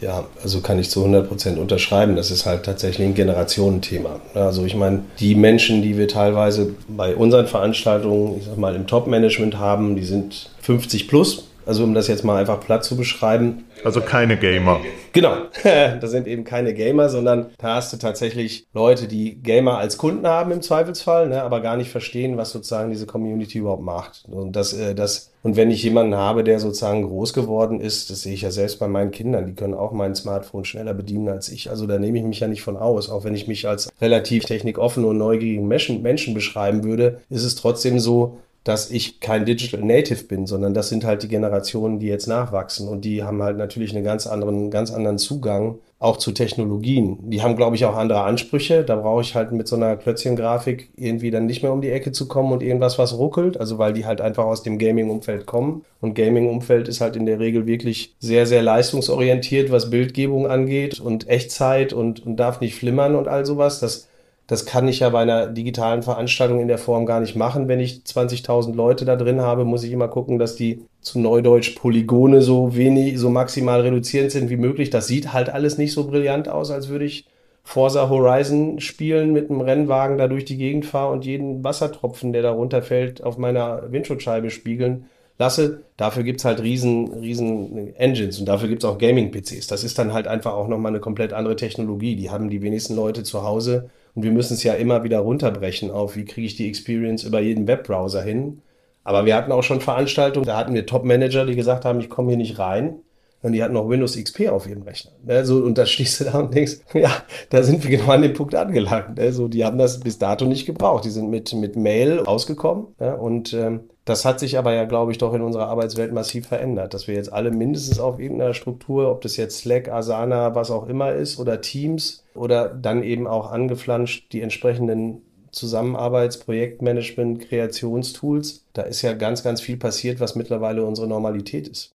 Ja, 0.00 0.24
also 0.42 0.60
kann 0.60 0.78
ich 0.78 0.88
zu 0.88 1.00
100 1.00 1.28
Prozent 1.28 1.58
unterschreiben. 1.58 2.16
Das 2.16 2.30
ist 2.30 2.46
halt 2.46 2.64
tatsächlich 2.64 3.06
ein 3.06 3.14
Generationenthema. 3.14 4.20
Also 4.34 4.64
ich 4.64 4.74
meine, 4.74 5.02
die 5.18 5.34
Menschen, 5.34 5.82
die 5.82 5.98
wir 5.98 6.08
teilweise 6.08 6.74
bei 6.88 7.14
unseren 7.14 7.46
Veranstaltungen, 7.46 8.38
ich 8.38 8.46
sag 8.46 8.56
mal, 8.56 8.74
im 8.74 8.86
Top-Management 8.86 9.58
haben, 9.58 9.96
die 9.96 10.04
sind 10.04 10.50
50 10.62 11.06
plus. 11.08 11.49
Also 11.70 11.84
um 11.84 11.94
das 11.94 12.08
jetzt 12.08 12.24
mal 12.24 12.36
einfach 12.36 12.58
platt 12.58 12.82
zu 12.82 12.96
beschreiben. 12.96 13.62
Also 13.84 14.00
keine 14.00 14.36
Gamer. 14.36 14.80
Genau, 15.12 15.36
das 15.62 16.10
sind 16.10 16.26
eben 16.26 16.42
keine 16.42 16.74
Gamer, 16.74 17.08
sondern 17.08 17.50
da 17.58 17.76
hast 17.76 17.92
du 17.92 17.96
tatsächlich 17.96 18.66
Leute, 18.74 19.06
die 19.06 19.36
Gamer 19.36 19.78
als 19.78 19.96
Kunden 19.96 20.26
haben 20.26 20.50
im 20.50 20.62
Zweifelsfall, 20.62 21.28
ne, 21.28 21.44
aber 21.44 21.60
gar 21.60 21.76
nicht 21.76 21.88
verstehen, 21.88 22.36
was 22.36 22.50
sozusagen 22.50 22.90
diese 22.90 23.06
Community 23.06 23.58
überhaupt 23.58 23.84
macht. 23.84 24.24
Und 24.28 24.56
das, 24.56 24.72
äh, 24.72 24.96
das, 24.96 25.30
und 25.44 25.54
wenn 25.54 25.70
ich 25.70 25.84
jemanden 25.84 26.16
habe, 26.16 26.42
der 26.42 26.58
sozusagen 26.58 27.04
groß 27.04 27.34
geworden 27.34 27.80
ist, 27.80 28.10
das 28.10 28.22
sehe 28.22 28.34
ich 28.34 28.42
ja 28.42 28.50
selbst 28.50 28.80
bei 28.80 28.88
meinen 28.88 29.12
Kindern, 29.12 29.46
die 29.46 29.54
können 29.54 29.74
auch 29.74 29.92
mein 29.92 30.16
Smartphone 30.16 30.64
schneller 30.64 30.92
bedienen 30.92 31.28
als 31.28 31.50
ich. 31.50 31.70
Also 31.70 31.86
da 31.86 32.00
nehme 32.00 32.18
ich 32.18 32.24
mich 32.24 32.40
ja 32.40 32.48
nicht 32.48 32.62
von 32.62 32.76
aus. 32.76 33.10
Auch 33.10 33.22
wenn 33.22 33.36
ich 33.36 33.46
mich 33.46 33.68
als 33.68 33.92
relativ 34.00 34.44
technikoffen 34.44 35.04
und 35.04 35.18
neugierigen 35.18 35.68
Menschen, 35.68 36.02
Menschen 36.02 36.34
beschreiben 36.34 36.82
würde, 36.82 37.20
ist 37.30 37.44
es 37.44 37.54
trotzdem 37.54 38.00
so, 38.00 38.38
dass 38.64 38.90
ich 38.90 39.20
kein 39.20 39.46
Digital 39.46 39.80
Native 39.80 40.24
bin, 40.24 40.46
sondern 40.46 40.74
das 40.74 40.88
sind 40.88 41.04
halt 41.04 41.22
die 41.22 41.28
Generationen, 41.28 41.98
die 41.98 42.06
jetzt 42.06 42.26
nachwachsen 42.26 42.88
und 42.88 43.04
die 43.04 43.22
haben 43.22 43.42
halt 43.42 43.56
natürlich 43.56 43.94
einen 43.94 44.04
ganz 44.04 44.26
anderen, 44.26 44.70
ganz 44.70 44.92
anderen 44.92 45.18
Zugang 45.18 45.78
auch 46.00 46.16
zu 46.16 46.32
Technologien. 46.32 47.18
Die 47.30 47.42
haben, 47.42 47.56
glaube 47.56 47.76
ich, 47.76 47.84
auch 47.84 47.94
andere 47.94 48.22
Ansprüche. 48.22 48.84
Da 48.84 48.96
brauche 48.96 49.20
ich 49.20 49.34
halt 49.34 49.52
mit 49.52 49.68
so 49.68 49.76
einer 49.76 49.96
Klötzchen-Grafik 49.96 50.88
irgendwie 50.96 51.30
dann 51.30 51.44
nicht 51.44 51.62
mehr 51.62 51.74
um 51.74 51.82
die 51.82 51.90
Ecke 51.90 52.10
zu 52.10 52.26
kommen 52.26 52.52
und 52.52 52.62
irgendwas, 52.62 52.98
was 52.98 53.18
ruckelt. 53.18 53.60
Also 53.60 53.76
weil 53.76 53.92
die 53.92 54.06
halt 54.06 54.22
einfach 54.22 54.44
aus 54.44 54.62
dem 54.62 54.78
Gaming-Umfeld 54.78 55.44
kommen. 55.44 55.84
Und 56.00 56.14
Gaming-Umfeld 56.14 56.88
ist 56.88 57.02
halt 57.02 57.16
in 57.16 57.26
der 57.26 57.38
Regel 57.38 57.66
wirklich 57.66 58.14
sehr, 58.18 58.46
sehr 58.46 58.62
leistungsorientiert, 58.62 59.70
was 59.70 59.90
Bildgebung 59.90 60.46
angeht 60.46 61.00
und 61.00 61.28
Echtzeit 61.28 61.92
und, 61.92 62.24
und 62.24 62.36
darf 62.36 62.62
nicht 62.62 62.76
flimmern 62.76 63.14
und 63.14 63.28
all 63.28 63.44
sowas. 63.44 63.78
Das 63.78 64.08
das 64.50 64.66
kann 64.66 64.88
ich 64.88 64.98
ja 64.98 65.10
bei 65.10 65.20
einer 65.20 65.46
digitalen 65.46 66.02
Veranstaltung 66.02 66.58
in 66.58 66.66
der 66.66 66.76
Form 66.76 67.06
gar 67.06 67.20
nicht 67.20 67.36
machen. 67.36 67.68
Wenn 67.68 67.78
ich 67.78 68.02
20.000 68.04 68.74
Leute 68.74 69.04
da 69.04 69.14
drin 69.14 69.40
habe, 69.40 69.64
muss 69.64 69.84
ich 69.84 69.92
immer 69.92 70.08
gucken, 70.08 70.40
dass 70.40 70.56
die 70.56 70.82
zu 71.00 71.20
Neudeutsch 71.20 71.76
Polygone 71.76 72.42
so 72.42 72.74
wenig, 72.74 73.16
so 73.20 73.30
maximal 73.30 73.82
reduzierend 73.82 74.32
sind 74.32 74.50
wie 74.50 74.56
möglich. 74.56 74.90
Das 74.90 75.06
sieht 75.06 75.32
halt 75.32 75.50
alles 75.50 75.78
nicht 75.78 75.92
so 75.92 76.08
brillant 76.08 76.48
aus, 76.48 76.72
als 76.72 76.88
würde 76.88 77.04
ich 77.04 77.26
Forza 77.62 78.08
Horizon 78.08 78.80
spielen, 78.80 79.32
mit 79.32 79.50
einem 79.50 79.60
Rennwagen 79.60 80.18
da 80.18 80.26
durch 80.26 80.46
die 80.46 80.56
Gegend 80.56 80.84
fahre 80.84 81.12
und 81.12 81.24
jeden 81.24 81.62
Wassertropfen, 81.62 82.32
der 82.32 82.42
da 82.42 82.50
runterfällt, 82.50 83.22
auf 83.22 83.38
meiner 83.38 83.92
Windschutzscheibe 83.92 84.50
spiegeln 84.50 85.04
lasse. 85.38 85.84
Dafür 85.96 86.24
gibt's 86.24 86.44
halt 86.44 86.60
riesen, 86.60 87.12
riesen 87.20 87.94
Engines 87.94 88.40
und 88.40 88.46
dafür 88.46 88.68
gibt's 88.68 88.84
auch 88.84 88.98
Gaming-PCs. 88.98 89.68
Das 89.68 89.84
ist 89.84 89.96
dann 89.96 90.12
halt 90.12 90.26
einfach 90.26 90.54
auch 90.54 90.66
nochmal 90.66 90.90
eine 90.90 90.98
komplett 90.98 91.32
andere 91.32 91.54
Technologie. 91.54 92.16
Die 92.16 92.30
haben 92.30 92.50
die 92.50 92.62
wenigsten 92.62 92.96
Leute 92.96 93.22
zu 93.22 93.44
Hause 93.44 93.90
und 94.14 94.22
wir 94.22 94.32
müssen 94.32 94.54
es 94.54 94.62
ja 94.62 94.74
immer 94.74 95.04
wieder 95.04 95.20
runterbrechen 95.20 95.90
auf, 95.90 96.16
wie 96.16 96.24
kriege 96.24 96.46
ich 96.46 96.56
die 96.56 96.68
Experience 96.68 97.24
über 97.24 97.40
jeden 97.40 97.66
Webbrowser 97.66 98.22
hin. 98.22 98.62
Aber 99.04 99.24
wir 99.24 99.34
hatten 99.34 99.52
auch 99.52 99.62
schon 99.62 99.80
Veranstaltungen, 99.80 100.46
da 100.46 100.56
hatten 100.56 100.74
wir 100.74 100.86
Top-Manager, 100.86 101.46
die 101.46 101.56
gesagt 101.56 101.84
haben, 101.84 102.00
ich 102.00 102.10
komme 102.10 102.28
hier 102.28 102.36
nicht 102.36 102.58
rein. 102.58 103.00
Und 103.42 103.52
die 103.52 103.62
hatten 103.62 103.72
noch 103.72 103.88
Windows 103.88 104.22
XP 104.22 104.48
auf 104.50 104.66
ihrem 104.66 104.82
Rechner. 104.82 105.12
Ne? 105.24 105.42
Und 105.54 105.78
da 105.78 105.86
stehst 105.86 106.20
du 106.20 106.24
da 106.24 106.38
und 106.38 106.54
denkst, 106.54 106.80
ja, 106.94 107.10
da 107.48 107.62
sind 107.62 107.82
wir 107.82 107.96
genau 107.96 108.12
an 108.12 108.20
dem 108.20 108.34
Punkt 108.34 108.54
angelangt. 108.54 109.16
Ne? 109.16 109.32
Die 109.48 109.64
haben 109.64 109.78
das 109.78 110.00
bis 110.00 110.18
dato 110.18 110.44
nicht 110.44 110.66
gebraucht. 110.66 111.06
Die 111.06 111.10
sind 111.10 111.30
mit, 111.30 111.54
mit 111.54 111.74
Mail 111.74 112.18
rausgekommen. 112.18 112.88
Ja? 113.00 113.14
Und 113.14 113.54
ähm, 113.54 113.88
das 114.10 114.24
hat 114.24 114.40
sich 114.40 114.58
aber 114.58 114.74
ja, 114.74 114.84
glaube 114.84 115.12
ich, 115.12 115.18
doch 115.18 115.32
in 115.34 115.40
unserer 115.40 115.68
Arbeitswelt 115.68 116.12
massiv 116.12 116.48
verändert, 116.48 116.92
dass 116.94 117.06
wir 117.06 117.14
jetzt 117.14 117.32
alle 117.32 117.50
mindestens 117.50 118.00
auf 118.00 118.18
irgendeiner 118.18 118.54
Struktur, 118.54 119.10
ob 119.10 119.20
das 119.20 119.36
jetzt 119.36 119.58
Slack, 119.58 119.88
Asana, 119.88 120.54
was 120.54 120.70
auch 120.70 120.88
immer 120.88 121.12
ist, 121.12 121.38
oder 121.38 121.60
Teams, 121.60 122.24
oder 122.34 122.68
dann 122.68 123.02
eben 123.02 123.26
auch 123.26 123.52
angeflanscht 123.52 124.32
die 124.32 124.42
entsprechenden 124.42 125.22
Zusammenarbeits-, 125.52 126.44
Projektmanagement-, 126.44 127.38
Kreationstools. 127.38 128.66
Da 128.72 128.82
ist 128.82 129.02
ja 129.02 129.14
ganz, 129.14 129.42
ganz 129.42 129.60
viel 129.60 129.76
passiert, 129.76 130.20
was 130.20 130.34
mittlerweile 130.34 130.84
unsere 130.84 131.06
Normalität 131.06 131.68
ist. 131.68 131.94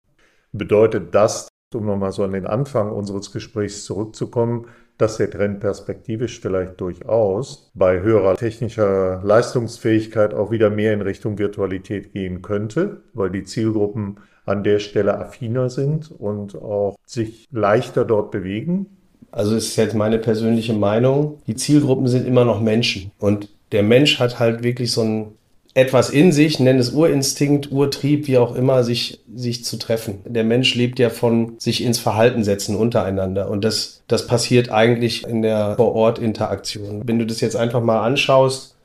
Bedeutet 0.51 1.15
das, 1.15 1.47
um 1.73 1.85
nochmal 1.85 2.11
so 2.11 2.23
an 2.23 2.33
den 2.33 2.45
Anfang 2.45 2.91
unseres 2.91 3.31
Gesprächs 3.31 3.85
zurückzukommen, 3.85 4.67
dass 4.97 5.17
der 5.17 5.29
Trend 5.29 5.59
perspektivisch 5.59 6.39
vielleicht 6.39 6.79
durchaus 6.79 7.71
bei 7.73 8.01
höherer 8.01 8.35
technischer 8.35 9.21
Leistungsfähigkeit 9.23 10.33
auch 10.33 10.51
wieder 10.51 10.69
mehr 10.69 10.93
in 10.93 11.01
Richtung 11.01 11.37
Virtualität 11.37 12.13
gehen 12.13 12.41
könnte, 12.41 13.01
weil 13.13 13.29
die 13.29 13.43
Zielgruppen 13.43 14.17
an 14.45 14.63
der 14.63 14.79
Stelle 14.79 15.17
affiner 15.17 15.69
sind 15.69 16.11
und 16.11 16.55
auch 16.55 16.97
sich 17.05 17.47
leichter 17.51 18.05
dort 18.05 18.31
bewegen? 18.31 18.97
Also 19.31 19.55
ist 19.55 19.75
jetzt 19.77 19.95
meine 19.95 20.19
persönliche 20.19 20.73
Meinung. 20.73 21.39
Die 21.47 21.55
Zielgruppen 21.55 22.07
sind 22.07 22.27
immer 22.27 22.45
noch 22.45 22.61
Menschen 22.61 23.11
und 23.19 23.49
der 23.71 23.83
Mensch 23.83 24.19
hat 24.19 24.39
halt 24.39 24.63
wirklich 24.63 24.91
so 24.91 25.01
ein 25.01 25.31
etwas 25.75 26.09
in 26.11 26.31
sich, 26.31 26.59
nenn 26.59 26.77
es 26.77 26.91
Urinstinkt, 26.91 27.71
Urtrieb, 27.71 28.27
wie 28.27 28.37
auch 28.37 28.55
immer, 28.55 28.83
sich, 28.83 29.21
sich 29.33 29.65
zu 29.65 29.77
treffen. 29.77 30.19
Der 30.25 30.43
Mensch 30.43 30.75
lebt 30.75 30.99
ja 30.99 31.09
von 31.09 31.55
sich 31.57 31.83
ins 31.83 31.97
Verhalten 31.97 32.43
setzen 32.43 32.75
untereinander. 32.75 33.49
Und 33.49 33.63
das, 33.63 34.03
das 34.07 34.27
passiert 34.27 34.69
eigentlich 34.69 35.25
in 35.25 35.41
der 35.41 35.75
Vor-Ort-Interaktion. 35.75 37.01
Wenn 37.05 37.17
du 37.17 37.25
das 37.25 37.41
jetzt 37.41 37.55
einfach 37.55 37.81
mal 37.81 38.05
anschaust, 38.05 38.75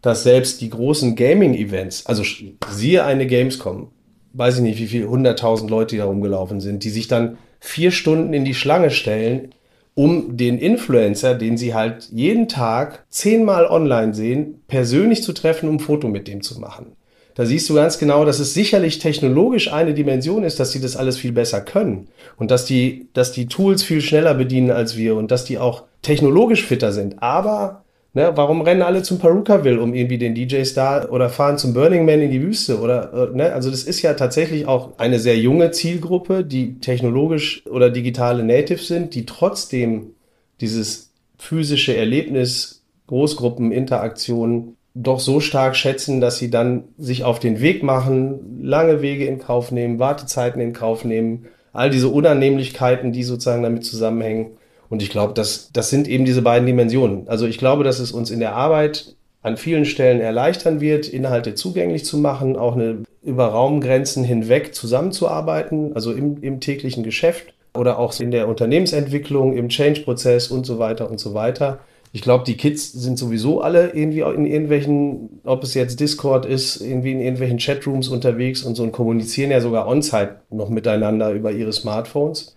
dass 0.00 0.22
selbst 0.22 0.60
die 0.60 0.70
großen 0.70 1.16
Gaming-Events, 1.16 2.06
also 2.06 2.22
siehe 2.70 3.04
eine 3.04 3.26
Gamescom, 3.26 3.90
weiß 4.32 4.56
ich 4.56 4.62
nicht, 4.62 4.78
wie 4.78 4.86
viele 4.86 5.08
hunderttausend 5.08 5.70
Leute 5.70 5.96
da 5.96 6.04
rumgelaufen 6.04 6.60
sind, 6.60 6.84
die 6.84 6.90
sich 6.90 7.08
dann 7.08 7.36
vier 7.60 7.90
Stunden 7.90 8.32
in 8.32 8.44
die 8.44 8.54
Schlange 8.54 8.90
stellen, 8.90 9.52
um 9.98 10.36
den 10.36 10.58
Influencer, 10.58 11.34
den 11.34 11.56
sie 11.56 11.74
halt 11.74 12.08
jeden 12.12 12.46
Tag 12.46 13.04
zehnmal 13.08 13.66
online 13.66 14.14
sehen, 14.14 14.62
persönlich 14.68 15.24
zu 15.24 15.32
treffen, 15.32 15.68
um 15.68 15.74
ein 15.74 15.80
Foto 15.80 16.06
mit 16.06 16.28
dem 16.28 16.40
zu 16.40 16.60
machen. 16.60 16.92
Da 17.34 17.44
siehst 17.44 17.68
du 17.68 17.74
ganz 17.74 17.98
genau, 17.98 18.24
dass 18.24 18.38
es 18.38 18.54
sicherlich 18.54 19.00
technologisch 19.00 19.72
eine 19.72 19.94
Dimension 19.94 20.44
ist, 20.44 20.60
dass 20.60 20.70
sie 20.70 20.80
das 20.80 20.94
alles 20.94 21.18
viel 21.18 21.32
besser 21.32 21.62
können 21.62 22.06
und 22.36 22.52
dass 22.52 22.64
die, 22.64 23.08
dass 23.12 23.32
die 23.32 23.48
Tools 23.48 23.82
viel 23.82 24.00
schneller 24.00 24.34
bedienen 24.34 24.70
als 24.70 24.96
wir 24.96 25.16
und 25.16 25.32
dass 25.32 25.44
die 25.44 25.58
auch 25.58 25.82
technologisch 26.02 26.64
fitter 26.64 26.92
sind. 26.92 27.20
Aber 27.20 27.82
Ne, 28.14 28.32
warum 28.34 28.62
rennen 28.62 28.80
alle 28.82 29.02
zum 29.02 29.18
Perukaville, 29.18 29.80
um 29.80 29.92
irgendwie 29.94 30.16
den 30.16 30.34
DJ-Star 30.34 31.12
oder 31.12 31.28
fahren 31.28 31.58
zum 31.58 31.74
Burning 31.74 32.06
Man 32.06 32.22
in 32.22 32.30
die 32.30 32.42
Wüste? 32.42 32.80
Oder, 32.80 33.12
äh, 33.12 33.36
ne? 33.36 33.52
Also 33.52 33.70
das 33.70 33.82
ist 33.84 34.00
ja 34.00 34.14
tatsächlich 34.14 34.66
auch 34.66 34.98
eine 34.98 35.18
sehr 35.18 35.36
junge 35.36 35.72
Zielgruppe, 35.72 36.42
die 36.42 36.78
technologisch 36.78 37.66
oder 37.66 37.90
digitale 37.90 38.42
Native 38.44 38.82
sind, 38.82 39.14
die 39.14 39.26
trotzdem 39.26 40.14
dieses 40.60 41.12
physische 41.36 41.96
Erlebnis, 41.96 42.82
Großgruppen, 43.08 43.72
Interaktion 43.72 44.76
doch 44.94 45.20
so 45.20 45.40
stark 45.40 45.76
schätzen, 45.76 46.20
dass 46.20 46.38
sie 46.38 46.50
dann 46.50 46.84
sich 46.96 47.24
auf 47.24 47.38
den 47.38 47.60
Weg 47.60 47.82
machen, 47.82 48.62
lange 48.62 49.02
Wege 49.02 49.26
in 49.26 49.38
Kauf 49.38 49.70
nehmen, 49.70 49.98
Wartezeiten 49.98 50.60
in 50.60 50.72
Kauf 50.72 51.04
nehmen, 51.04 51.46
all 51.72 51.90
diese 51.90 52.08
Unannehmlichkeiten, 52.08 53.12
die 53.12 53.22
sozusagen 53.22 53.62
damit 53.62 53.84
zusammenhängen 53.84 54.56
und 54.90 55.02
ich 55.02 55.10
glaube, 55.10 55.34
das, 55.34 55.70
das 55.72 55.90
sind 55.90 56.08
eben 56.08 56.24
diese 56.24 56.42
beiden 56.42 56.66
Dimensionen. 56.66 57.28
Also 57.28 57.46
ich 57.46 57.58
glaube, 57.58 57.84
dass 57.84 57.98
es 57.98 58.12
uns 58.12 58.30
in 58.30 58.40
der 58.40 58.54
Arbeit 58.54 59.16
an 59.42 59.56
vielen 59.56 59.84
Stellen 59.84 60.20
erleichtern 60.20 60.80
wird, 60.80 61.08
Inhalte 61.08 61.54
zugänglich 61.54 62.04
zu 62.04 62.18
machen, 62.18 62.56
auch 62.56 62.74
eine 62.74 63.02
über 63.22 63.46
Raumgrenzen 63.46 64.24
hinweg 64.24 64.74
zusammenzuarbeiten, 64.74 65.94
also 65.94 66.12
im, 66.12 66.42
im 66.42 66.60
täglichen 66.60 67.02
Geschäft 67.02 67.54
oder 67.74 67.98
auch 67.98 68.18
in 68.18 68.30
der 68.30 68.48
Unternehmensentwicklung, 68.48 69.56
im 69.56 69.68
Change-Prozess 69.68 70.48
und 70.48 70.66
so 70.66 70.78
weiter 70.78 71.10
und 71.10 71.20
so 71.20 71.34
weiter. 71.34 71.80
Ich 72.12 72.22
glaube, 72.22 72.44
die 72.44 72.56
Kids 72.56 72.90
sind 72.92 73.18
sowieso 73.18 73.60
alle 73.60 73.90
irgendwie 73.90 74.20
in 74.20 74.46
irgendwelchen, 74.46 75.40
ob 75.44 75.62
es 75.62 75.74
jetzt 75.74 76.00
Discord 76.00 76.46
ist, 76.46 76.80
irgendwie 76.80 77.12
in 77.12 77.20
irgendwelchen 77.20 77.58
Chatrooms 77.58 78.08
unterwegs 78.08 78.62
und 78.62 78.76
so 78.76 78.82
und 78.82 78.92
kommunizieren 78.92 79.50
ja 79.50 79.60
sogar 79.60 79.86
on-site 79.86 80.36
noch 80.50 80.70
miteinander 80.70 81.32
über 81.32 81.52
ihre 81.52 81.72
Smartphones. 81.72 82.56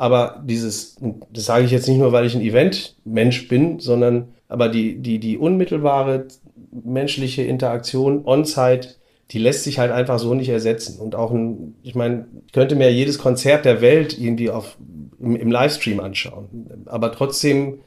Aber 0.00 0.42
dieses, 0.46 0.96
das 1.30 1.44
sage 1.44 1.66
ich 1.66 1.70
jetzt 1.70 1.86
nicht 1.86 1.98
nur, 1.98 2.10
weil 2.10 2.24
ich 2.24 2.34
ein 2.34 2.40
Event-Mensch 2.40 3.48
bin, 3.48 3.80
sondern 3.80 4.28
aber 4.48 4.70
die, 4.70 4.96
die, 4.96 5.18
die 5.18 5.36
unmittelbare 5.36 6.26
menschliche 6.72 7.42
Interaktion 7.42 8.24
on-site, 8.24 8.94
die 9.30 9.38
lässt 9.38 9.64
sich 9.64 9.78
halt 9.78 9.92
einfach 9.92 10.18
so 10.18 10.32
nicht 10.32 10.48
ersetzen. 10.48 10.98
Und 10.98 11.14
auch 11.14 11.32
ein, 11.32 11.74
ich 11.82 11.94
meine, 11.94 12.24
ich 12.46 12.52
könnte 12.54 12.76
mir 12.76 12.90
jedes 12.90 13.18
Konzert 13.18 13.66
der 13.66 13.82
Welt 13.82 14.18
irgendwie 14.18 14.48
auf, 14.48 14.78
im, 15.20 15.36
im 15.36 15.50
Livestream 15.50 16.00
anschauen. 16.00 16.48
Aber 16.86 17.12
trotzdem 17.12 17.80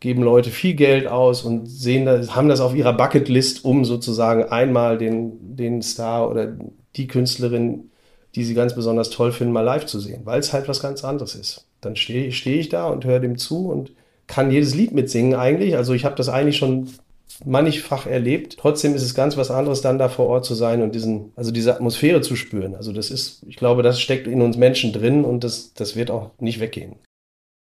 geben 0.00 0.24
Leute 0.24 0.50
viel 0.50 0.74
Geld 0.74 1.06
aus 1.06 1.44
und 1.44 1.68
sehen 1.68 2.04
das, 2.04 2.34
haben 2.34 2.48
das 2.48 2.60
auf 2.60 2.74
ihrer 2.74 2.94
Bucketlist, 2.94 3.64
um 3.64 3.84
sozusagen 3.84 4.42
einmal 4.42 4.98
den, 4.98 5.54
den 5.54 5.82
Star 5.82 6.28
oder 6.28 6.56
die 6.96 7.06
Künstlerin 7.06 7.92
die 8.34 8.44
sie 8.44 8.54
ganz 8.54 8.74
besonders 8.74 9.10
toll 9.10 9.32
finden, 9.32 9.52
mal 9.52 9.60
live 9.60 9.86
zu 9.86 10.00
sehen, 10.00 10.22
weil 10.24 10.40
es 10.40 10.52
halt 10.52 10.68
was 10.68 10.80
ganz 10.80 11.04
anderes 11.04 11.34
ist. 11.34 11.66
Dann 11.80 11.96
stehe 11.96 12.32
steh 12.32 12.58
ich 12.58 12.68
da 12.68 12.88
und 12.88 13.04
höre 13.04 13.20
dem 13.20 13.38
zu 13.38 13.68
und 13.68 13.92
kann 14.26 14.50
jedes 14.50 14.74
Lied 14.74 14.92
mitsingen 14.92 15.34
eigentlich. 15.34 15.76
Also 15.76 15.92
ich 15.92 16.04
habe 16.04 16.16
das 16.16 16.28
eigentlich 16.28 16.56
schon 16.56 16.88
mannigfach 17.44 18.06
erlebt. 18.06 18.56
Trotzdem 18.58 18.94
ist 18.94 19.02
es 19.02 19.14
ganz 19.14 19.36
was 19.36 19.50
anderes, 19.50 19.80
dann 19.80 19.98
da 19.98 20.08
vor 20.08 20.26
Ort 20.26 20.44
zu 20.44 20.54
sein 20.54 20.82
und 20.82 20.94
diesen, 20.94 21.32
also 21.36 21.50
diese 21.50 21.74
Atmosphäre 21.74 22.20
zu 22.20 22.36
spüren. 22.36 22.74
Also 22.74 22.92
das 22.92 23.10
ist, 23.10 23.44
ich 23.46 23.56
glaube, 23.56 23.82
das 23.82 24.00
steckt 24.00 24.26
in 24.26 24.40
uns 24.40 24.56
Menschen 24.56 24.92
drin 24.92 25.24
und 25.24 25.44
das, 25.44 25.74
das 25.74 25.96
wird 25.96 26.10
auch 26.10 26.30
nicht 26.38 26.60
weggehen. 26.60 26.96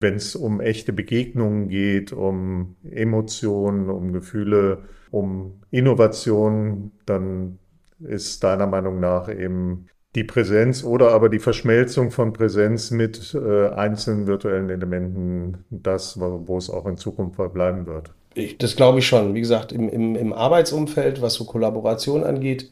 Wenn 0.01 0.15
es 0.15 0.35
um 0.35 0.61
echte 0.61 0.93
Begegnungen 0.93 1.69
geht, 1.69 2.11
um 2.11 2.75
Emotionen, 2.89 3.89
um 3.89 4.13
Gefühle, 4.13 4.83
um 5.09 5.61
Innovation, 5.71 6.91
dann 7.05 7.59
ist 7.99 8.43
deiner 8.43 8.67
Meinung 8.67 8.99
nach 8.99 9.29
eben 9.29 9.87
die 10.15 10.23
Präsenz 10.23 10.83
oder 10.83 11.11
aber 11.11 11.29
die 11.29 11.39
Verschmelzung 11.39 12.09
von 12.09 12.31
Präsenz 12.31 12.89
mit 12.89 13.35
äh, 13.35 13.67
einzelnen 13.69 14.27
virtuellen 14.27 14.69
Elementen 14.69 15.65
das, 15.69 16.17
wo 16.19 16.57
es 16.57 16.69
auch 16.69 16.85
in 16.85 16.97
Zukunft 16.97 17.37
bleiben 17.53 17.85
wird. 17.85 18.11
Ich, 18.33 18.57
das 18.57 18.75
glaube 18.75 18.99
ich 18.99 19.07
schon. 19.07 19.33
Wie 19.33 19.41
gesagt, 19.41 19.71
im, 19.71 19.89
im, 19.89 20.15
im 20.15 20.33
Arbeitsumfeld, 20.33 21.21
was 21.21 21.35
so 21.35 21.43
Kollaboration 21.43 22.23
angeht, 22.23 22.71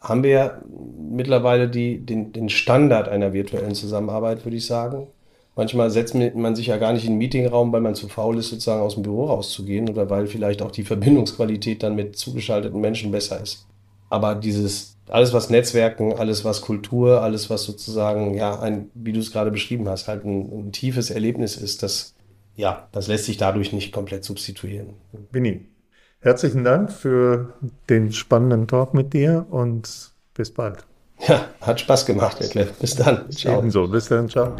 haben 0.00 0.22
wir 0.22 0.30
ja 0.30 0.62
mittlerweile 1.10 1.68
die, 1.68 1.98
den, 1.98 2.32
den 2.32 2.48
Standard 2.48 3.08
einer 3.08 3.32
virtuellen 3.32 3.74
Zusammenarbeit, 3.74 4.44
würde 4.44 4.56
ich 4.56 4.66
sagen. 4.66 5.08
Manchmal 5.56 5.90
setzt 5.90 6.14
man 6.14 6.56
sich 6.56 6.66
ja 6.66 6.78
gar 6.78 6.92
nicht 6.92 7.04
in 7.04 7.12
den 7.12 7.18
Meetingraum, 7.18 7.72
weil 7.72 7.80
man 7.80 7.94
zu 7.94 8.08
faul 8.08 8.38
ist, 8.38 8.48
sozusagen 8.48 8.82
aus 8.82 8.94
dem 8.94 9.04
Büro 9.04 9.26
rauszugehen 9.26 9.88
oder 9.88 10.10
weil 10.10 10.26
vielleicht 10.26 10.62
auch 10.62 10.72
die 10.72 10.82
Verbindungsqualität 10.82 11.82
dann 11.82 11.94
mit 11.94 12.16
zugeschalteten 12.16 12.80
Menschen 12.80 13.12
besser 13.12 13.40
ist. 13.40 13.66
Aber 14.10 14.34
dieses 14.34 14.93
alles 15.08 15.32
was 15.32 15.50
Netzwerken, 15.50 16.14
alles 16.14 16.44
was 16.44 16.60
Kultur, 16.60 17.22
alles 17.22 17.50
was 17.50 17.64
sozusagen, 17.64 18.34
ja, 18.34 18.58
ein, 18.60 18.90
wie 18.94 19.12
du 19.12 19.20
es 19.20 19.32
gerade 19.32 19.50
beschrieben 19.50 19.88
hast, 19.88 20.08
halt 20.08 20.24
ein, 20.24 20.68
ein 20.68 20.72
tiefes 20.72 21.10
Erlebnis 21.10 21.56
ist, 21.56 21.82
das 21.82 22.14
ja, 22.56 22.88
das 22.92 23.08
lässt 23.08 23.24
sich 23.24 23.36
dadurch 23.36 23.72
nicht 23.72 23.92
komplett 23.92 24.24
substituieren. 24.24 24.94
Winnie, 25.30 25.66
herzlichen 26.20 26.64
Dank 26.64 26.92
für 26.92 27.54
den 27.88 28.12
spannenden 28.12 28.68
Talk 28.68 28.94
mit 28.94 29.12
dir 29.12 29.46
und 29.50 30.12
bis 30.34 30.52
bald. 30.52 30.84
Ja, 31.26 31.46
hat 31.60 31.80
Spaß 31.80 32.06
gemacht, 32.06 32.40
Detlef. 32.40 32.72
Bis 32.78 32.96
dann. 32.96 33.30
Ciao. 33.30 33.58
Ebenso. 33.58 33.86
Bis 33.88 34.08
dann. 34.08 34.28
Ciao. 34.28 34.54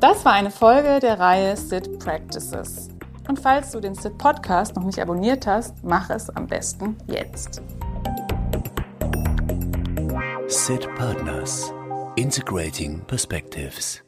Das 0.00 0.24
war 0.24 0.32
eine 0.32 0.50
Folge 0.50 0.98
der 1.00 1.18
Reihe 1.18 1.56
SIT 1.56 1.98
Practices. 2.00 2.88
Und 3.28 3.38
falls 3.38 3.70
du 3.70 3.80
den 3.80 3.94
SIT 3.94 4.18
Podcast 4.18 4.74
noch 4.74 4.84
nicht 4.84 4.98
abonniert 4.98 5.46
hast, 5.46 5.74
mach 5.84 6.10
es 6.10 6.28
am 6.28 6.48
besten 6.48 6.96
jetzt. 7.06 7.62
SIT 10.48 10.86
Partners. 10.96 11.72
Integrating 12.16 13.00
Perspectives 13.06 14.02